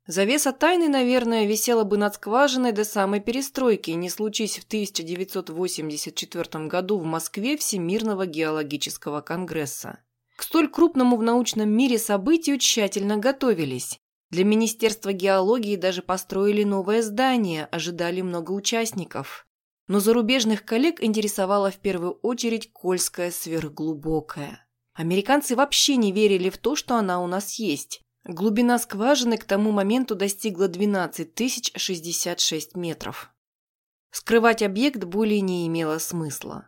Завеса 0.08 0.52
тайны, 0.52 0.88
наверное, 0.88 1.48
висела 1.48 1.84
бы 1.84 1.98
над 1.98 2.16
скважиной 2.16 2.72
до 2.72 2.84
самой 2.84 3.22
перестройки, 3.22 3.90
не 3.92 4.12
случись 4.12 4.60
в 4.60 4.64
1984 4.66 6.68
году 6.68 7.00
в 7.00 7.06
Москве 7.06 7.58
Всемирного 7.58 8.28
геологического 8.28 9.22
конгресса. 9.22 10.00
К 10.36 10.44
столь 10.44 10.68
крупному 10.68 11.18
в 11.18 11.24
научном 11.24 11.70
мире 11.70 11.98
событию 11.98 12.60
тщательно 12.60 13.18
готовились. 13.18 14.00
Для 14.30 14.44
Министерства 14.44 15.12
геологии 15.12 15.76
даже 15.76 16.04
построили 16.04 16.64
новое 16.64 17.02
здание, 17.02 17.66
ожидали 17.66 18.22
много 18.22 18.52
участников. 18.52 19.48
Но 19.88 20.00
зарубежных 20.00 20.66
коллег 20.66 21.02
интересовала 21.02 21.72
в 21.72 21.78
первую 21.78 22.14
очередь 22.22 22.72
Кольская 22.74 23.32
сверхглубокая. 23.32 24.68
Американцы 24.94 25.56
вообще 25.56 25.96
не 25.96 26.12
верили 26.12 26.50
в 26.50 26.58
то, 26.58 26.76
что 26.76 26.96
она 26.96 27.22
у 27.22 27.28
нас 27.28 27.60
есть. 27.60 28.02
Глубина 28.28 28.80
скважины 28.80 29.38
к 29.38 29.44
тому 29.44 29.72
моменту 29.72 30.16
достигла 30.16 30.68
12 30.68 31.78
066 31.78 32.76
метров. 32.76 33.32
Скрывать 34.10 34.64
объект 34.64 35.04
более 35.04 35.42
не 35.42 35.68
имело 35.68 36.00
смысла. 36.00 36.68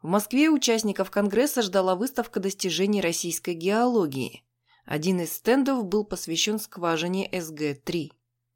В 0.00 0.06
Москве 0.06 0.48
участников 0.48 1.10
Конгресса 1.10 1.62
ждала 1.62 1.96
выставка 1.96 2.38
достижений 2.38 3.00
российской 3.00 3.54
геологии. 3.54 4.44
Один 4.84 5.18
из 5.18 5.32
стендов 5.32 5.84
был 5.86 6.04
посвящен 6.04 6.60
скважине 6.60 7.28
СГ-3. 7.32 8.12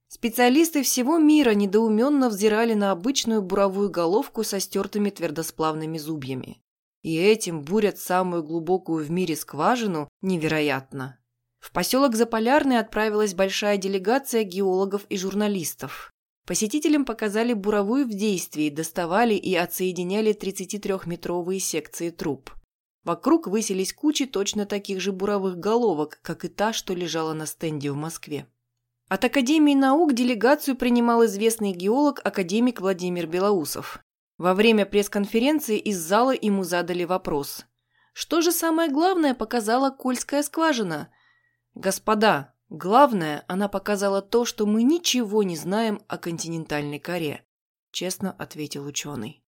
Специалисты 0.06 0.84
всего 0.84 1.18
мира 1.18 1.54
недоуменно 1.54 2.28
взирали 2.28 2.74
на 2.74 2.92
обычную 2.92 3.42
буровую 3.42 3.90
головку 3.90 4.44
со 4.44 4.60
стертыми 4.60 5.10
твердосплавными 5.10 5.98
зубьями. 5.98 6.62
И 7.02 7.16
этим 7.16 7.62
бурят 7.62 7.98
самую 7.98 8.44
глубокую 8.44 9.04
в 9.04 9.10
мире 9.10 9.34
скважину 9.34 10.08
невероятно. 10.22 11.19
В 11.60 11.72
поселок 11.72 12.16
Заполярный 12.16 12.78
отправилась 12.78 13.34
большая 13.34 13.76
делегация 13.76 14.42
геологов 14.42 15.04
и 15.08 15.16
журналистов. 15.16 16.12
Посетителям 16.46 17.04
показали 17.04 17.52
буровую 17.52 18.06
в 18.06 18.10
действии, 18.10 18.70
доставали 18.70 19.34
и 19.34 19.54
отсоединяли 19.54 20.34
33-метровые 20.34 21.60
секции 21.60 22.10
труб. 22.10 22.50
Вокруг 23.04 23.46
высились 23.46 23.92
кучи 23.92 24.26
точно 24.26 24.66
таких 24.66 25.00
же 25.00 25.12
буровых 25.12 25.58
головок, 25.58 26.18
как 26.22 26.44
и 26.44 26.48
та, 26.48 26.72
что 26.72 26.94
лежала 26.94 27.34
на 27.34 27.46
стенде 27.46 27.92
в 27.92 27.94
Москве. 27.94 28.46
От 29.08 29.24
Академии 29.24 29.74
наук 29.74 30.12
делегацию 30.12 30.76
принимал 30.76 31.24
известный 31.26 31.72
геолог 31.72 32.20
академик 32.24 32.80
Владимир 32.80 33.26
Белоусов. 33.26 34.00
Во 34.38 34.54
время 34.54 34.86
пресс-конференции 34.86 35.78
из 35.78 35.98
зала 35.98 36.34
ему 36.34 36.64
задали 36.64 37.04
вопрос. 37.04 37.66
Что 38.12 38.40
же 38.40 38.52
самое 38.52 38.90
главное 38.90 39.34
показала 39.34 39.90
Кольская 39.90 40.42
скважина? 40.42 41.12
Господа, 41.74 42.54
главное, 42.68 43.44
она 43.48 43.68
показала 43.68 44.22
то, 44.22 44.44
что 44.44 44.66
мы 44.66 44.82
ничего 44.82 45.42
не 45.42 45.56
знаем 45.56 46.00
о 46.08 46.18
континентальной 46.18 46.98
коре, 46.98 47.44
честно 47.92 48.32
ответил 48.32 48.84
ученый. 48.86 49.44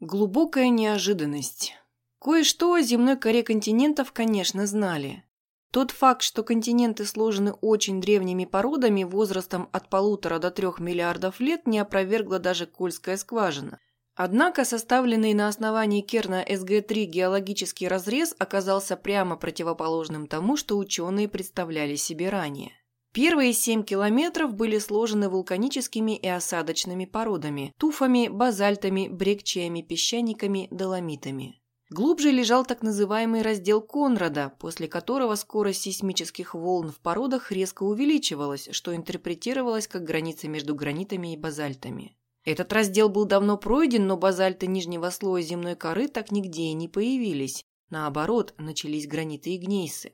Глубокая 0.00 0.68
неожиданность. 0.68 1.74
Кое-что 2.20 2.72
о 2.74 2.82
земной 2.82 3.16
коре 3.16 3.42
континентов, 3.42 4.12
конечно, 4.12 4.66
знали. 4.66 5.24
Тот 5.70 5.90
факт, 5.90 6.22
что 6.22 6.42
континенты 6.42 7.04
сложены 7.04 7.52
очень 7.52 8.00
древними 8.00 8.44
породами 8.44 9.04
возрастом 9.04 9.68
от 9.72 9.90
полутора 9.90 10.38
до 10.38 10.50
трех 10.50 10.80
миллиардов 10.80 11.40
лет, 11.40 11.66
не 11.66 11.78
опровергла 11.78 12.38
даже 12.38 12.66
Кольская 12.66 13.16
скважина. 13.16 13.80
Однако 14.20 14.64
составленный 14.64 15.32
на 15.32 15.46
основании 15.46 16.00
Керна 16.00 16.44
СГ-3 16.44 17.04
геологический 17.04 17.86
разрез 17.86 18.34
оказался 18.36 18.96
прямо 18.96 19.36
противоположным 19.36 20.26
тому, 20.26 20.56
что 20.56 20.76
ученые 20.76 21.28
представляли 21.28 21.94
себе 21.94 22.28
ранее. 22.28 22.72
Первые 23.12 23.52
семь 23.52 23.84
километров 23.84 24.54
были 24.54 24.80
сложены 24.80 25.28
вулканическими 25.28 26.16
и 26.16 26.26
осадочными 26.26 27.04
породами– 27.04 27.72
туфами, 27.78 28.26
базальтами, 28.26 29.06
брекчиями, 29.06 29.82
песчаниками, 29.82 30.66
доломитами. 30.72 31.62
Глубже 31.88 32.32
лежал 32.32 32.64
так 32.66 32.82
называемый 32.82 33.42
раздел 33.42 33.80
Конрада, 33.80 34.52
после 34.58 34.88
которого 34.88 35.36
скорость 35.36 35.82
сейсмических 35.82 36.56
волн 36.56 36.90
в 36.90 36.98
породах 36.98 37.52
резко 37.52 37.84
увеличивалась, 37.84 38.68
что 38.72 38.96
интерпретировалось 38.96 39.86
как 39.86 40.02
граница 40.02 40.48
между 40.48 40.74
гранитами 40.74 41.34
и 41.34 41.36
базальтами. 41.36 42.16
Этот 42.44 42.72
раздел 42.72 43.08
был 43.08 43.24
давно 43.24 43.56
пройден, 43.56 44.06
но 44.06 44.16
базальты 44.16 44.66
нижнего 44.66 45.10
слоя 45.10 45.42
земной 45.42 45.76
коры 45.76 46.08
так 46.08 46.30
нигде 46.30 46.62
и 46.62 46.72
не 46.72 46.88
появились. 46.88 47.64
Наоборот, 47.90 48.54
начались 48.58 49.06
граниты 49.06 49.50
и 49.50 49.58
гнейсы. 49.58 50.12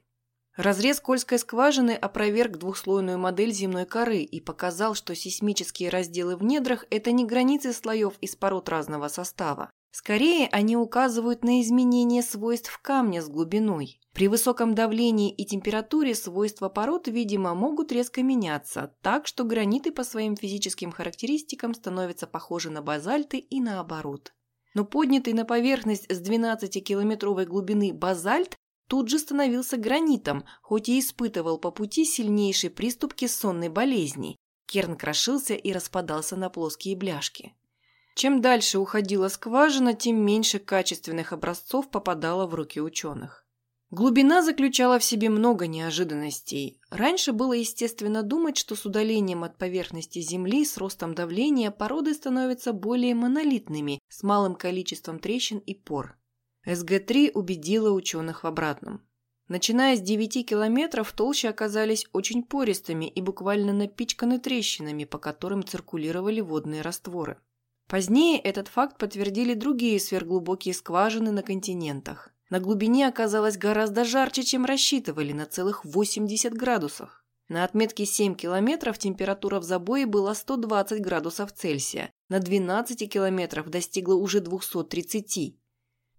Разрез 0.57 1.01
Кольской 1.01 1.39
скважины 1.39 1.93
опроверг 1.93 2.59
двухслойную 2.59 3.19
модель 3.19 3.53
земной 3.53 3.87
коры 3.87 4.19
и 4.19 4.41
показал, 4.41 4.95
что 4.95 5.15
сейсмические 5.15 5.89
разделы 5.89 6.37
в 6.37 6.45
недрах– 6.45 6.85
это 6.91 7.11
не 7.11 7.25
границы 7.25 7.73
слоев 7.73 8.15
из 8.21 8.37
пород 8.37 8.69
разного 8.69 9.09
состава. 9.09 9.71
Скорее, 9.95 10.49
они 10.49 10.77
указывают 10.77 11.45
на 11.45 11.63
изменение 11.63 12.21
свойств 12.21 12.81
камня 12.83 13.23
с 13.23 13.29
глубиной. 13.29 14.01
При 14.13 14.27
высоком 14.27 14.75
давлении 14.75 15.31
и 15.31 15.45
температуре 15.45 16.17
свойства 16.17 16.69
пород, 16.69 17.07
видимо, 17.07 17.55
могут 17.55 17.93
резко 17.93 18.21
меняться, 18.25 18.93
так 19.03 19.29
что 19.29 19.45
граниты 19.45 19.93
по 19.93 20.03
своим 20.03 20.37
физическим 20.37 20.91
характеристикам 20.91 21.75
становятся 21.75 22.27
похожи 22.27 22.71
на 22.71 22.83
базальты 22.83 23.39
и 23.39 23.61
наоборот. 23.61 24.35
Но 24.75 24.85
поднятый 24.85 25.33
на 25.33 25.45
поверхность 25.45 26.11
с 26.11 26.21
12-километровой 26.21 27.47
глубины 27.47 27.93
базальт 27.93 28.57
тут 28.89 29.09
же 29.09 29.21
становился 29.21 29.77
гранитом, 29.77 30.45
хоть 30.61 30.89
и 30.89 30.99
испытывал 30.99 31.57
по 31.59 31.71
пути 31.71 32.05
сильнейший 32.05 32.71
приступ 32.71 33.15
кессонной 33.15 33.69
болезни. 33.69 34.35
Керн 34.67 34.97
крошился 34.97 35.55
и 35.55 35.73
распадался 35.73 36.35
на 36.35 36.51
плоские 36.51 36.97
бляшки. 36.97 37.55
Чем 38.15 38.41
дальше 38.41 38.79
уходила 38.79 39.29
скважина, 39.29 39.95
тем 39.95 40.25
меньше 40.25 40.61
качественных 40.61 41.33
образцов 41.33 41.91
попадало 41.91 42.47
в 42.47 42.55
руки 42.55 42.81
ученых. 42.81 43.45
Глубина 43.91 44.43
заключала 44.43 44.99
в 44.99 45.05
себе 45.05 45.31
много 45.31 45.67
неожиданностей. 45.67 46.81
Раньше 46.91 47.33
было 47.33 47.53
естественно 47.53 48.23
думать, 48.23 48.57
что 48.57 48.77
с 48.77 48.85
удалением 48.85 49.45
от 49.45 49.59
поверхности 49.59 50.21
Земли 50.21 50.65
с 50.65 50.77
ростом 50.79 51.15
давления 51.15 51.71
породы 51.71 52.15
становятся 52.15 52.73
более 52.73 53.15
монолитными, 53.15 54.01
с 54.09 54.23
малым 54.23 54.55
количеством 54.55 55.19
трещин 55.19 55.59
и 55.59 55.75
пор. 55.75 56.17
СГ-3 56.67 57.33
убедила 57.33 57.91
ученых 57.91 58.43
в 58.43 58.47
обратном. 58.47 59.07
Начиная 59.49 59.97
с 59.97 60.01
9 60.01 60.47
километров, 60.47 61.13
толщи 61.13 61.47
оказались 61.47 62.07
очень 62.13 62.43
пористыми 62.43 63.05
и 63.05 63.21
буквально 63.21 63.73
напичканы 63.73 64.39
трещинами, 64.39 65.05
по 65.05 65.19
которым 65.19 65.65
циркулировали 65.65 66.41
водные 66.41 66.81
растворы. 66.81 67.39
Позднее 67.89 68.39
этот 68.41 68.69
факт 68.69 68.99
подтвердили 68.99 69.55
другие 69.55 70.01
сверхглубокие 70.01 70.75
скважины 70.75 71.31
на 71.31 71.43
континентах. 71.43 72.31
На 72.51 72.61
глубине 72.61 73.09
оказалось 73.09 73.59
гораздо 73.59 74.05
жарче, 74.05 74.43
чем 74.43 74.65
рассчитывали, 74.65 75.33
на 75.33 75.47
целых 75.47 75.85
80 75.85 76.55
градусов. 76.55 77.25
На 77.49 77.65
отметке 77.65 78.07
7 78.07 78.37
километров 78.37 78.97
температура 78.97 79.61
в 79.61 79.65
забое 79.65 80.07
была 80.07 80.35
120 80.35 81.01
градусов 81.03 81.53
Цельсия, 81.53 82.11
на 82.31 82.41
12 82.41 83.13
километров 83.13 83.69
достигла 83.69 84.15
уже 84.15 84.41
230. 84.41 85.59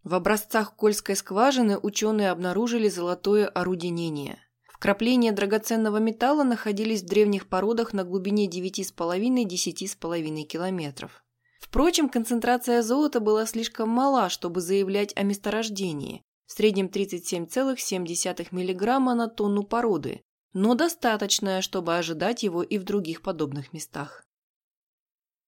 В 0.04 0.14
образцах 0.14 0.76
Кольской 0.76 1.16
скважины 1.16 1.80
ученые 1.80 2.30
обнаружили 2.30 2.90
золотое 2.90 3.48
орудинение. 3.48 4.38
Вкрапления 4.68 5.32
драгоценного 5.32 5.98
металла 5.98 6.44
находились 6.44 7.02
в 7.02 7.08
древних 7.08 7.50
породах 7.50 7.92
на 7.94 8.04
глубине 8.04 8.48
9,5-10,5 8.48 10.44
километров. 10.44 11.25
Впрочем, 11.66 12.10
концентрация 12.10 12.84
золота 12.84 13.20
была 13.20 13.48
слишком 13.48 13.90
мала, 13.90 14.30
чтобы 14.30 14.62
заявлять 14.62 15.18
о 15.18 15.24
месторождении, 15.24 16.22
в 16.46 16.52
среднем 16.52 16.86
37,7 16.86 18.48
мг 18.52 19.00
на 19.16 19.28
тонну 19.28 19.64
породы, 19.64 20.22
но 20.54 20.76
достаточная, 20.76 21.62
чтобы 21.62 21.98
ожидать 21.98 22.44
его 22.44 22.62
и 22.62 22.78
в 22.78 22.84
других 22.84 23.24
подобных 23.24 23.74
местах. 23.74 24.24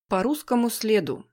По 0.10 0.24
русскому 0.24 0.72
следу. 0.72 1.24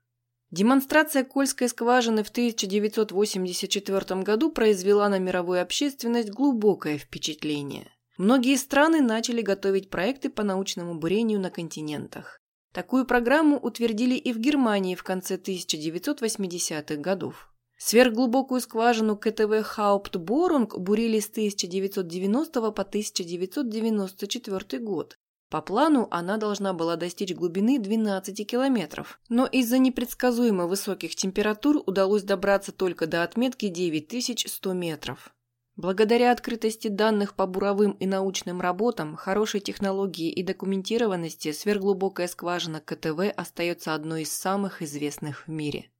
Демонстрация 0.51 1.25
Кольской 1.25 1.71
скважины 1.71 2.23
в 2.23 2.29
1984 2.29 4.21
году 4.21 4.53
произвела 4.53 5.09
на 5.09 5.19
мировую 5.19 5.63
общественность 5.63 6.29
глубокое 6.29 6.99
впечатление. 6.99 7.91
Многие 8.19 8.57
страны 8.57 9.01
начали 9.01 9.41
готовить 9.41 9.89
проекты 9.89 10.29
по 10.29 10.43
научному 10.43 10.95
бурению 10.95 11.41
на 11.41 11.51
континентах. 11.51 12.39
Такую 12.75 13.07
программу 13.07 13.57
утвердили 13.57 14.17
и 14.17 14.33
в 14.33 14.41
Германии 14.41 14.97
в 14.97 15.05
конце 15.05 15.37
1980-х 15.37 16.97
годов. 16.97 17.53
Сверхглубокую 17.79 18.61
скважину 18.61 19.17
КТВ 19.17 19.63
Хауптборунг 19.63 20.77
бурили 20.79 21.21
с 21.21 21.29
1990 21.29 22.73
по 22.73 22.83
1994 22.83 24.83
год. 24.83 25.17
По 25.51 25.63
плану 25.63 26.09
она 26.11 26.37
должна 26.37 26.73
была 26.73 26.97
достичь 26.97 27.33
глубины 27.33 27.79
12 27.79 28.45
километров, 28.45 29.21
но 29.29 29.47
из-за 29.47 29.79
непредсказуемо 29.79 30.67
высоких 30.67 31.15
температур 31.15 31.81
удалось 31.87 32.25
добраться 32.25 32.73
только 32.73 33.07
до 33.07 33.23
отметки 33.23 33.69
9100 33.69 34.73
метров. 34.73 35.33
Благодаря 35.77 36.31
открытости 36.31 36.87
данных 36.87 37.35
по 37.35 37.47
буровым 37.47 37.93
и 37.93 38.07
научным 38.07 38.61
работам, 38.61 39.17
хорошей 39.17 39.61
технологии 39.61 40.31
и 40.31 40.45
документированности 40.45 41.51
сверхглубокая 41.51 42.29
скважина 42.29 42.81
КТВ 42.81 43.33
остается 43.37 43.93
одной 43.93 44.23
из 44.23 44.33
самых 44.33 44.83
известных 44.83 45.49
в 45.49 45.51
мире. 45.51 45.91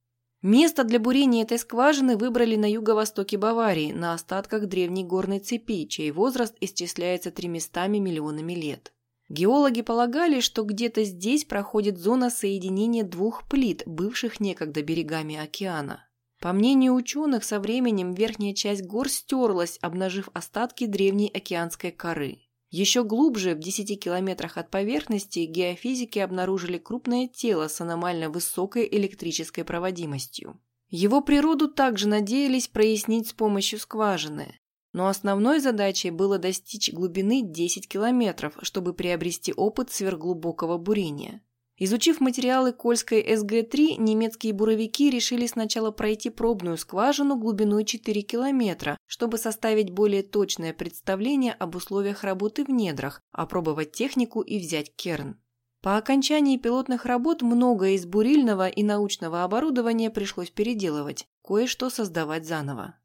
Место 0.41 0.83
для 0.85 0.99
бурения 0.99 1.43
этой 1.43 1.59
скважины 1.59 2.15
выбрали 2.15 2.55
на 2.55 2.71
юго-востоке 2.71 3.37
Баварии, 3.37 3.91
на 3.91 4.13
остатках 4.13 4.67
древней 4.67 5.03
горной 5.03 5.39
цепи, 5.39 5.87
чей 5.87 6.11
возраст 6.11 6.55
исчисляется 6.61 7.31
300 7.31 7.87
миллионами 7.87 8.53
лет. 8.53 8.93
Геологи 9.27 9.81
полагали, 9.81 10.39
что 10.39 10.63
где-то 10.63 11.03
здесь 11.03 11.45
проходит 11.45 11.97
зона 11.97 12.29
соединения 12.29 13.03
двух 13.03 13.47
плит, 13.49 13.83
бывших 13.87 14.39
некогда 14.39 14.83
берегами 14.83 15.35
океана. 15.35 16.07
По 16.39 16.53
мнению 16.53 16.93
ученых, 16.93 17.43
со 17.43 17.59
временем 17.59 18.13
верхняя 18.13 18.53
часть 18.53 18.85
гор 18.85 19.09
стерлась, 19.09 19.79
обнажив 19.81 20.29
остатки 20.33 20.85
древней 20.85 21.31
океанской 21.33 21.91
коры. 21.91 22.39
Еще 22.69 23.03
глубже, 23.03 23.55
в 23.55 23.59
10 23.59 23.99
километрах 23.99 24.57
от 24.57 24.69
поверхности, 24.69 25.39
геофизики 25.39 26.19
обнаружили 26.19 26.77
крупное 26.77 27.27
тело 27.27 27.67
с 27.67 27.79
аномально 27.79 28.29
высокой 28.29 28.87
электрической 28.91 29.63
проводимостью. 29.63 30.59
Его 30.89 31.21
природу 31.21 31.67
также 31.67 32.07
надеялись 32.07 32.67
прояснить 32.67 33.29
с 33.29 33.33
помощью 33.33 33.79
скважины. 33.79 34.59
Но 34.93 35.07
основной 35.07 35.59
задачей 35.59 36.09
было 36.09 36.37
достичь 36.37 36.91
глубины 36.91 37.41
10 37.43 37.87
километров, 37.87 38.57
чтобы 38.61 38.93
приобрести 38.93 39.53
опыт 39.53 39.91
сверхглубокого 39.91 40.77
бурения. 40.77 41.41
Изучив 41.77 42.21
материалы 42.21 42.71
Кольской 42.71 43.21
СГ-3, 43.35 43.97
немецкие 43.97 44.53
буровики 44.53 45.09
решили 45.09 45.45
сначала 45.45 45.91
пройти 45.91 46.29
пробную 46.29 46.77
скважину 46.77 47.35
глубиной 47.35 47.83
4 47.83 48.21
километра, 48.21 48.97
чтобы 49.05 49.37
составить 49.37 49.89
более 49.89 50.23
точное 50.23 50.71
представление 50.71 51.51
об 51.51 51.75
условиях 51.75 52.23
работы 52.23 52.63
в 52.63 52.69
недрах, 52.69 53.21
опробовать 53.33 53.91
технику 53.91 54.39
и 54.39 54.57
взять 54.57 54.95
керн. 54.95 55.37
По 55.81 55.97
окончании 55.97 56.57
пилотных 56.57 57.05
работ 57.05 57.41
многое 57.41 57.91
из 57.91 58.05
бурильного 58.05 58.69
и 58.69 58.81
научного 58.81 59.43
оборудования 59.43 60.09
пришлось 60.09 60.49
переделывать, 60.49 61.27
кое-что 61.43 61.89
создавать 61.89 62.47
заново. 62.47 62.95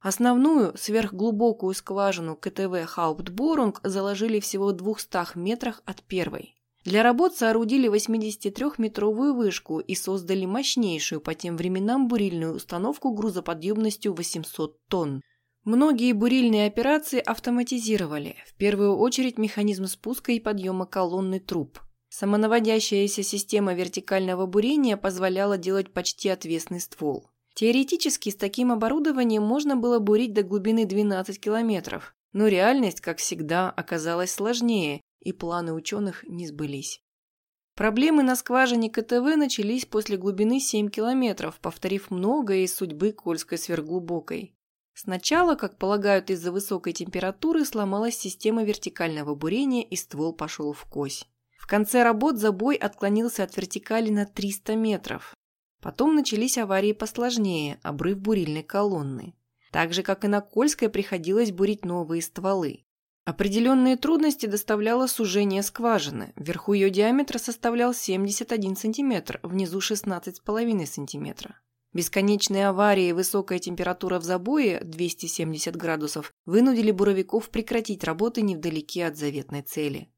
Основную 0.00 0.72
сверхглубокую 0.78 1.74
скважину 1.74 2.36
КТВ 2.36 2.86
Хауптборунг 2.86 3.80
заложили 3.82 4.38
всего 4.38 4.68
в 4.68 4.72
200 4.72 5.36
метрах 5.36 5.82
от 5.84 6.02
первой. 6.04 6.56
Для 6.84 7.02
работ 7.02 7.34
соорудили 7.34 7.90
83-метровую 7.90 9.34
вышку 9.34 9.80
и 9.80 9.94
создали 9.94 10.46
мощнейшую 10.46 11.20
по 11.20 11.34
тем 11.34 11.56
временам 11.56 12.08
бурильную 12.08 12.54
установку 12.54 13.12
грузоподъемностью 13.12 14.14
800 14.14 14.78
тонн. 14.88 15.20
Многие 15.64 16.12
бурильные 16.14 16.66
операции 16.66 17.20
автоматизировали, 17.20 18.36
в 18.46 18.54
первую 18.54 18.96
очередь 18.96 19.36
механизм 19.36 19.86
спуска 19.86 20.32
и 20.32 20.40
подъема 20.40 20.86
колонны 20.86 21.38
труб. 21.38 21.78
Самонаводящаяся 22.08 23.22
система 23.22 23.74
вертикального 23.74 24.46
бурения 24.46 24.96
позволяла 24.96 25.58
делать 25.58 25.92
почти 25.92 26.30
отвесный 26.30 26.80
ствол. 26.80 27.28
Теоретически 27.54 28.30
с 28.30 28.36
таким 28.36 28.72
оборудованием 28.72 29.42
можно 29.42 29.76
было 29.76 29.98
бурить 29.98 30.32
до 30.32 30.42
глубины 30.42 30.86
12 30.86 31.38
километров, 31.38 32.14
но 32.32 32.48
реальность, 32.48 33.00
как 33.00 33.18
всегда, 33.18 33.70
оказалась 33.70 34.32
сложнее, 34.32 35.00
и 35.20 35.32
планы 35.32 35.72
ученых 35.72 36.24
не 36.24 36.46
сбылись. 36.46 37.02
Проблемы 37.74 38.22
на 38.22 38.36
скважине 38.36 38.90
КТВ 38.90 39.36
начались 39.36 39.86
после 39.86 40.16
глубины 40.16 40.60
7 40.60 40.88
километров, 40.88 41.58
повторив 41.60 42.10
многое 42.10 42.64
из 42.64 42.74
судьбы 42.74 43.12
Кольской 43.12 43.58
сверхглубокой. 43.58 44.54
Сначала, 44.92 45.54
как 45.54 45.78
полагают 45.78 46.30
из-за 46.30 46.52
высокой 46.52 46.92
температуры, 46.92 47.64
сломалась 47.64 48.18
система 48.18 48.64
вертикального 48.64 49.34
бурения 49.34 49.82
и 49.82 49.96
ствол 49.96 50.34
пошел 50.34 50.72
в 50.72 50.84
кось. 50.84 51.26
В 51.58 51.66
конце 51.66 52.02
работ 52.02 52.36
забой 52.36 52.76
отклонился 52.76 53.44
от 53.44 53.56
вертикали 53.56 54.10
на 54.10 54.26
300 54.26 54.76
метров. 54.76 55.34
Потом 55.80 56.14
начались 56.14 56.58
аварии 56.58 56.92
посложнее, 56.92 57.80
обрыв 57.82 58.18
бурильной 58.18 58.62
колонны. 58.62 59.34
Так 59.70 59.92
же, 59.92 60.02
как 60.02 60.24
и 60.24 60.28
на 60.28 60.40
Кольской, 60.40 60.88
приходилось 60.88 61.52
бурить 61.52 61.84
новые 61.84 62.22
стволы. 62.22 62.84
Определенные 63.24 63.96
трудности 63.96 64.46
доставляло 64.46 65.06
сужение 65.06 65.62
скважины. 65.62 66.32
Вверху 66.36 66.72
ее 66.72 66.90
диаметр 66.90 67.38
составлял 67.38 67.94
71 67.94 68.76
см, 68.76 69.38
внизу 69.42 69.78
16,5 69.78 70.86
см. 70.86 71.54
Бесконечные 71.92 72.68
аварии 72.68 73.08
и 73.08 73.12
высокая 73.12 73.58
температура 73.58 74.18
в 74.18 74.24
забое 74.24 74.80
270 74.82 75.76
градусов 75.76 76.32
вынудили 76.46 76.92
буровиков 76.92 77.50
прекратить 77.50 78.04
работы 78.04 78.42
невдалеке 78.42 79.06
от 79.06 79.16
заветной 79.16 79.62
цели. 79.62 80.08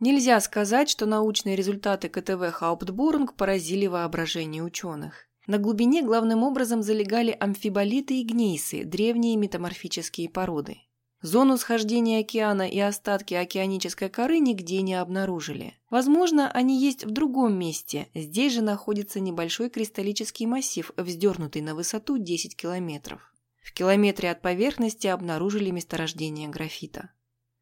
Нельзя 0.00 0.40
сказать, 0.40 0.88
что 0.88 1.06
научные 1.06 1.56
результаты 1.56 2.08
КТВ 2.08 2.52
Хауптбурнг 2.52 3.34
поразили 3.34 3.86
воображение 3.86 4.62
ученых. 4.62 5.27
На 5.48 5.56
глубине 5.56 6.02
главным 6.02 6.42
образом 6.42 6.82
залегали 6.82 7.34
амфиболиты 7.40 8.20
и 8.20 8.22
гнейсы, 8.22 8.84
древние 8.84 9.34
метаморфические 9.36 10.28
породы. 10.28 10.76
Зону 11.22 11.56
схождения 11.56 12.20
океана 12.20 12.68
и 12.68 12.78
остатки 12.78 13.32
океанической 13.32 14.10
коры 14.10 14.40
нигде 14.40 14.82
не 14.82 14.94
обнаружили. 14.94 15.72
Возможно, 15.88 16.50
они 16.50 16.78
есть 16.78 17.06
в 17.06 17.10
другом 17.12 17.58
месте. 17.58 18.08
Здесь 18.14 18.52
же 18.52 18.60
находится 18.60 19.20
небольшой 19.20 19.70
кристаллический 19.70 20.44
массив, 20.44 20.92
вздернутый 20.98 21.62
на 21.62 21.74
высоту 21.74 22.18
10 22.18 22.54
километров. 22.54 23.32
В 23.62 23.72
километре 23.72 24.30
от 24.30 24.42
поверхности 24.42 25.06
обнаружили 25.06 25.70
месторождение 25.70 26.50
графита. 26.50 27.12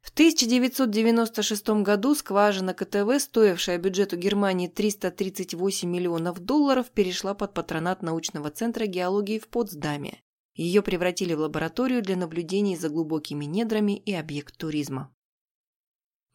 В 0.07 0.09
1996 0.11 1.83
году 1.83 2.15
скважина 2.15 2.73
КТВ, 2.73 3.19
стоившая 3.19 3.77
бюджету 3.77 4.15
Германии 4.15 4.69
338 4.69 5.87
миллионов 5.87 6.39
долларов, 6.39 6.89
перешла 6.91 7.33
под 7.33 7.53
патронат 7.53 8.01
научного 8.01 8.49
центра 8.49 8.85
геологии 8.85 9.37
в 9.37 9.49
Потсдаме. 9.49 10.23
Ее 10.55 10.81
превратили 10.81 11.33
в 11.33 11.41
лабораторию 11.41 12.01
для 12.01 12.15
наблюдений 12.15 12.77
за 12.77 12.87
глубокими 12.87 13.43
недрами 13.43 13.97
и 13.97 14.13
объект 14.13 14.57
туризма. 14.57 15.13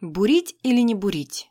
Бурить 0.02 0.54
или 0.62 0.82
не 0.82 0.94
бурить? 0.94 1.48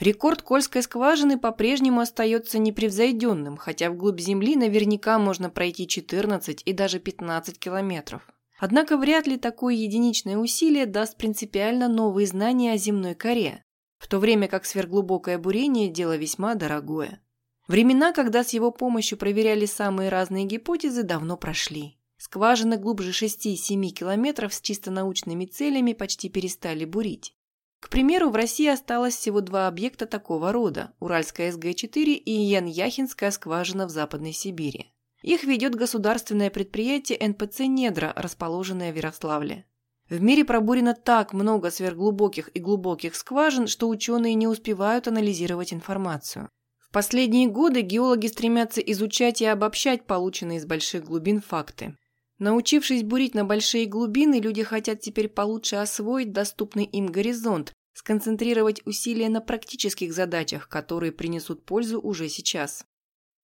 Рекорд 0.00 0.42
Кольской 0.42 0.82
скважины 0.82 1.38
по-прежнему 1.38 2.00
остается 2.00 2.58
непревзойденным, 2.58 3.56
хотя 3.56 3.90
вглубь 3.90 4.18
Земли 4.18 4.56
наверняка 4.56 5.20
можно 5.20 5.50
пройти 5.50 5.86
14 5.86 6.62
и 6.64 6.72
даже 6.72 6.98
15 6.98 7.60
километров. 7.60 8.28
Однако 8.60 8.98
вряд 8.98 9.26
ли 9.26 9.38
такое 9.38 9.74
единичное 9.74 10.36
усилие 10.36 10.84
даст 10.84 11.16
принципиально 11.16 11.88
новые 11.88 12.26
знания 12.26 12.72
о 12.72 12.76
земной 12.76 13.14
коре, 13.14 13.64
в 13.96 14.06
то 14.06 14.18
время 14.18 14.48
как 14.48 14.66
сверхглубокое 14.66 15.38
бурение– 15.38 15.88
дело 15.90 16.14
весьма 16.14 16.54
дорогое. 16.54 17.22
Времена, 17.68 18.12
когда 18.12 18.44
с 18.44 18.50
его 18.50 18.70
помощью 18.70 19.16
проверяли 19.16 19.64
самые 19.64 20.10
разные 20.10 20.44
гипотезы, 20.44 21.04
давно 21.04 21.38
прошли. 21.38 21.96
Скважины 22.18 22.76
глубже 22.76 23.12
6-7 23.12 23.88
километров 23.88 24.52
с 24.52 24.60
чисто 24.60 24.90
научными 24.90 25.46
целями 25.46 25.94
почти 25.94 26.28
перестали 26.28 26.84
бурить. 26.84 27.34
К 27.80 27.88
примеру, 27.88 28.28
в 28.28 28.34
России 28.34 28.66
осталось 28.66 29.16
всего 29.16 29.40
два 29.40 29.68
объекта 29.68 30.04
такого 30.04 30.52
рода– 30.52 30.92
Уральская 31.00 31.50
СГ-4 31.50 32.12
и 32.12 32.30
Ян-Яхинская 32.30 33.30
скважина 33.30 33.86
в 33.86 33.90
Западной 33.90 34.34
Сибири. 34.34 34.92
Их 35.22 35.44
ведет 35.44 35.74
государственное 35.74 36.50
предприятие 36.50 37.18
НПЦ 37.28 37.60
«Недра», 37.60 38.12
расположенное 38.16 38.92
в 38.92 38.96
Ярославле. 38.96 39.66
В 40.08 40.20
мире 40.20 40.44
пробурено 40.44 40.94
так 40.94 41.32
много 41.32 41.70
сверхглубоких 41.70 42.50
и 42.54 42.58
глубоких 42.58 43.14
скважин, 43.14 43.66
что 43.66 43.88
ученые 43.88 44.34
не 44.34 44.48
успевают 44.48 45.06
анализировать 45.06 45.72
информацию. 45.72 46.48
В 46.78 46.92
последние 46.92 47.46
годы 47.46 47.82
геологи 47.82 48.26
стремятся 48.26 48.80
изучать 48.80 49.40
и 49.40 49.46
обобщать 49.46 50.06
полученные 50.06 50.58
из 50.58 50.66
больших 50.66 51.04
глубин 51.04 51.40
факты. 51.40 51.96
Научившись 52.40 53.04
бурить 53.04 53.34
на 53.34 53.44
большие 53.44 53.86
глубины, 53.86 54.40
люди 54.40 54.64
хотят 54.64 55.00
теперь 55.00 55.28
получше 55.28 55.76
освоить 55.76 56.32
доступный 56.32 56.84
им 56.84 57.06
горизонт, 57.06 57.72
сконцентрировать 57.92 58.80
усилия 58.86 59.28
на 59.28 59.40
практических 59.40 60.12
задачах, 60.12 60.68
которые 60.68 61.12
принесут 61.12 61.64
пользу 61.64 62.00
уже 62.00 62.28
сейчас. 62.28 62.84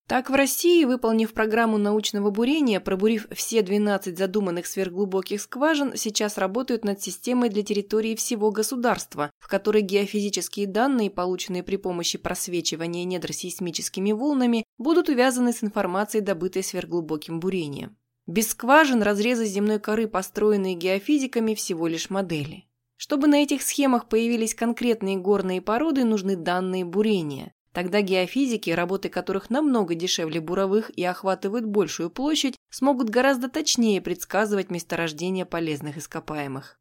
Так 0.08 0.30
в 0.30 0.34
России, 0.34 0.84
выполнив 0.84 1.32
программу 1.32 1.78
научного 1.78 2.30
бурения, 2.30 2.78
пробурив 2.78 3.26
все 3.32 3.62
12 3.62 4.16
задуманных 4.16 4.66
сверхглубоких 4.66 5.40
скважин, 5.40 5.96
сейчас 5.96 6.38
работают 6.38 6.84
над 6.84 7.02
системой 7.02 7.48
для 7.48 7.64
территории 7.64 8.14
всего 8.14 8.52
государства, 8.52 9.32
в 9.40 9.48
которой 9.48 9.82
геофизические 9.82 10.68
данные, 10.68 11.10
полученные 11.10 11.64
при 11.64 11.74
помощи 11.74 12.18
просвечивания 12.18 13.02
недр 13.02 13.32
сейсмическими 13.32 14.12
волнами, 14.12 14.64
будут 14.78 15.08
увязаны 15.08 15.52
с 15.52 15.64
информацией, 15.64 16.22
добытой 16.22 16.62
сверхглубоким 16.62 17.40
бурением. 17.40 17.96
Без 18.28 18.50
скважин 18.50 19.02
разрезы 19.02 19.46
земной 19.46 19.80
коры, 19.80 20.06
построенные 20.06 20.74
геофизиками, 20.74 21.54
всего 21.54 21.88
лишь 21.88 22.10
модели. 22.10 22.66
Чтобы 22.96 23.26
на 23.26 23.42
этих 23.42 23.60
схемах 23.60 24.08
появились 24.08 24.54
конкретные 24.54 25.16
горные 25.16 25.60
породы, 25.60 26.04
нужны 26.04 26.36
данные 26.36 26.84
бурения. 26.84 27.52
Тогда 27.76 28.00
геофизики, 28.00 28.70
работы 28.70 29.10
которых 29.10 29.50
намного 29.50 29.94
дешевле 29.94 30.40
буровых 30.40 30.88
и 30.96 31.04
охватывают 31.04 31.66
большую 31.66 32.08
площадь, 32.08 32.56
смогут 32.70 33.10
гораздо 33.10 33.50
точнее 33.50 34.00
предсказывать 34.00 34.70
месторождение 34.70 35.44
полезных 35.44 35.98
ископаемых. 35.98 36.78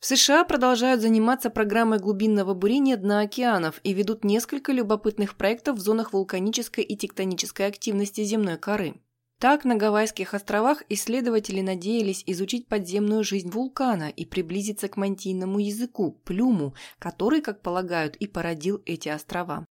В 0.00 0.06
США 0.06 0.44
продолжают 0.44 1.02
заниматься 1.02 1.50
программой 1.50 1.98
глубинного 1.98 2.54
бурения 2.54 2.96
дна 2.96 3.20
океанов 3.20 3.78
и 3.82 3.92
ведут 3.92 4.24
несколько 4.24 4.72
любопытных 4.72 5.36
проектов 5.36 5.76
в 5.76 5.80
зонах 5.80 6.14
вулканической 6.14 6.82
и 6.82 6.96
тектонической 6.96 7.66
активности 7.66 8.24
земной 8.24 8.56
коры. 8.56 8.94
Так, 9.38 9.66
на 9.66 9.76
Гавайских 9.76 10.32
островах 10.32 10.82
исследователи 10.88 11.60
надеялись 11.60 12.22
изучить 12.24 12.68
подземную 12.68 13.22
жизнь 13.22 13.50
вулкана 13.50 14.08
и 14.08 14.24
приблизиться 14.24 14.88
к 14.88 14.96
мантийному 14.96 15.58
языку, 15.58 16.22
плюму, 16.24 16.74
который, 16.98 17.42
как 17.42 17.60
полагают, 17.60 18.16
и 18.16 18.26
породил 18.26 18.80
эти 18.86 19.10
острова. 19.10 19.66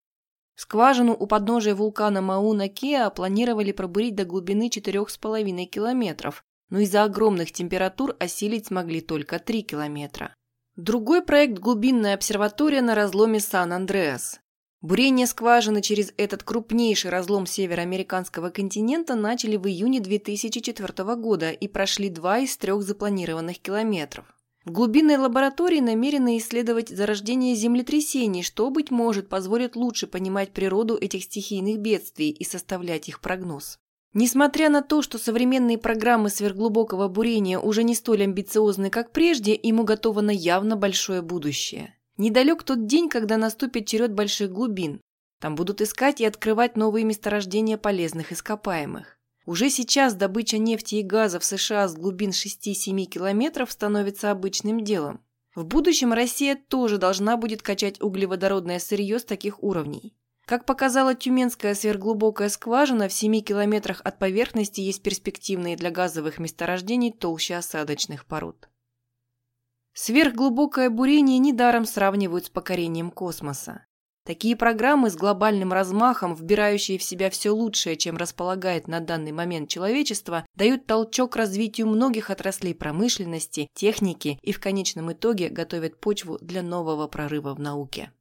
Скважину 0.56 1.14
у 1.14 1.26
подножия 1.28 1.74
вулкана 1.74 2.22
Мауна-Кеа 2.22 3.10
планировали 3.10 3.72
пробурить 3.72 4.16
до 4.16 4.26
глубины 4.26 4.70
4,5 4.70 5.66
километров, 5.66 6.44
но 6.70 6.80
из-за 6.80 7.04
огромных 7.04 7.52
температур 7.52 8.16
осилить 8.20 8.68
смогли 8.68 9.02
только 9.02 9.40
3 9.40 9.64
километра. 9.64 10.34
Другой 10.76 11.22
проект– 11.24 11.60
глубинная 11.60 12.16
обсерватория 12.16 12.82
на 12.82 12.96
разломе 12.96 13.40
Сан-Андреас. 13.40 14.40
Бурение 14.82 15.28
скважины 15.28 15.82
через 15.82 16.14
этот 16.18 16.44
крупнейший 16.44 17.10
разлом 17.10 17.46
североамериканского 17.46 18.50
континента 18.50 19.16
начали 19.16 19.56
в 19.56 19.66
июне 19.66 20.02
2004 20.02 21.16
года 21.16 21.52
и 21.52 21.68
прошли 21.68 22.10
два 22.10 22.40
из 22.40 22.58
трех 22.58 22.82
запланированных 22.82 23.60
километров. 23.60 24.26
В 24.66 24.72
глубинной 24.72 25.18
лаборатории 25.18 25.82
намерены 25.82 26.38
исследовать 26.38 26.88
зарождение 26.88 27.54
землетрясений, 27.54 28.44
что, 28.44 28.70
быть 28.70 28.92
может, 28.92 29.28
позволит 29.28 29.76
лучше 29.76 30.08
понимать 30.08 30.52
природу 30.52 30.98
этих 30.98 31.24
стихийных 31.24 31.80
бедствий 31.80 32.30
и 32.30 32.46
составлять 32.46 33.10
их 33.10 33.20
прогноз. 33.20 33.78
Несмотря 34.14 34.70
на 34.70 34.82
то, 34.82 35.02
что 35.02 35.18
современные 35.18 35.78
программы 35.78 36.30
сверхглубокого 36.30 37.10
бурения 37.10 37.60
уже 37.60 37.84
не 37.84 37.96
столь 37.96 38.24
амбициозны, 38.24 38.90
как 38.90 39.12
прежде, 39.12 39.54
им 39.54 39.82
уготовано 39.82 40.32
явно 40.32 40.78
большое 40.78 41.22
будущее. 41.22 41.98
Недалек 42.18 42.64
тот 42.64 42.86
день, 42.86 43.10
когда 43.10 43.38
наступит 43.38 43.88
черед 43.88 44.14
больших 44.14 44.52
глубин. 44.52 45.02
Там 45.42 45.56
будут 45.56 45.82
искать 45.82 46.22
и 46.22 46.26
открывать 46.26 46.78
новые 46.78 47.04
месторождения 47.04 47.78
полезных 47.78 48.32
ископаемых. 48.32 49.18
Уже 49.46 49.70
сейчас 49.70 50.14
добыча 50.16 50.58
нефти 50.58 50.96
и 50.96 51.04
газа 51.04 51.40
в 51.40 51.44
США 51.44 51.88
с 51.88 51.96
глубин 51.96 52.30
6-7 52.30 53.06
километров 53.06 53.72
становится 53.72 54.32
обычным 54.32 54.84
делом. 54.84 55.22
В 55.54 55.66
будущем 55.66 56.14
Россия 56.14 56.56
тоже 56.56 56.98
должна 56.98 57.38
будет 57.38 57.62
качать 57.62 58.02
углеводородное 58.02 58.80
сырье 58.80 59.20
с 59.20 59.26
таких 59.26 59.62
уровней. 59.62 60.16
Как 60.46 60.66
показала 60.66 61.14
Тюменская 61.14 61.76
сверхглубокая 61.76 62.50
скважина, 62.50 63.08
в 63.08 63.14
7 63.14 63.42
километрах 63.42 64.02
от 64.04 64.18
поверхности 64.18 64.82
есть 64.82 65.02
перспективные 65.02 65.78
для 65.78 65.92
газовых 65.92 66.40
месторождений 66.40 67.12
толще 67.12 67.56
осадочных 67.56 68.26
пород. 68.26 68.70
Сверхглубокое 69.94 70.90
бурение 70.90 71.38
недаром 71.38 71.86
сравнивают 71.86 72.46
с 72.46 72.50
покорением 72.50 73.12
космоса. 73.12 73.86
Такие 74.26 74.56
программы 74.56 75.10
с 75.10 75.16
глобальным 75.16 75.74
размахом, 75.74 76.34
вбирающие 76.34 76.98
в 76.98 77.04
себя 77.04 77.30
все 77.30 77.50
лучшее, 77.50 77.98
чем 77.98 78.16
располагает 78.16 78.88
на 78.88 79.02
данный 79.02 79.34
момент 79.34 79.70
человечество, 79.70 80.46
дают 80.56 80.86
толчок 80.86 81.36
развитию 81.36 81.88
многих 81.88 82.30
отраслей 82.30 82.74
промышленности, 82.74 83.68
техники 83.74 84.40
и 84.42 84.54
в 84.54 84.62
конечном 84.62 85.12
итоге 85.12 85.50
готовят 85.50 86.00
почву 86.00 86.38
для 86.40 86.62
нового 86.62 87.08
прорыва 87.08 87.54
в 87.54 87.60
науке. 87.60 88.12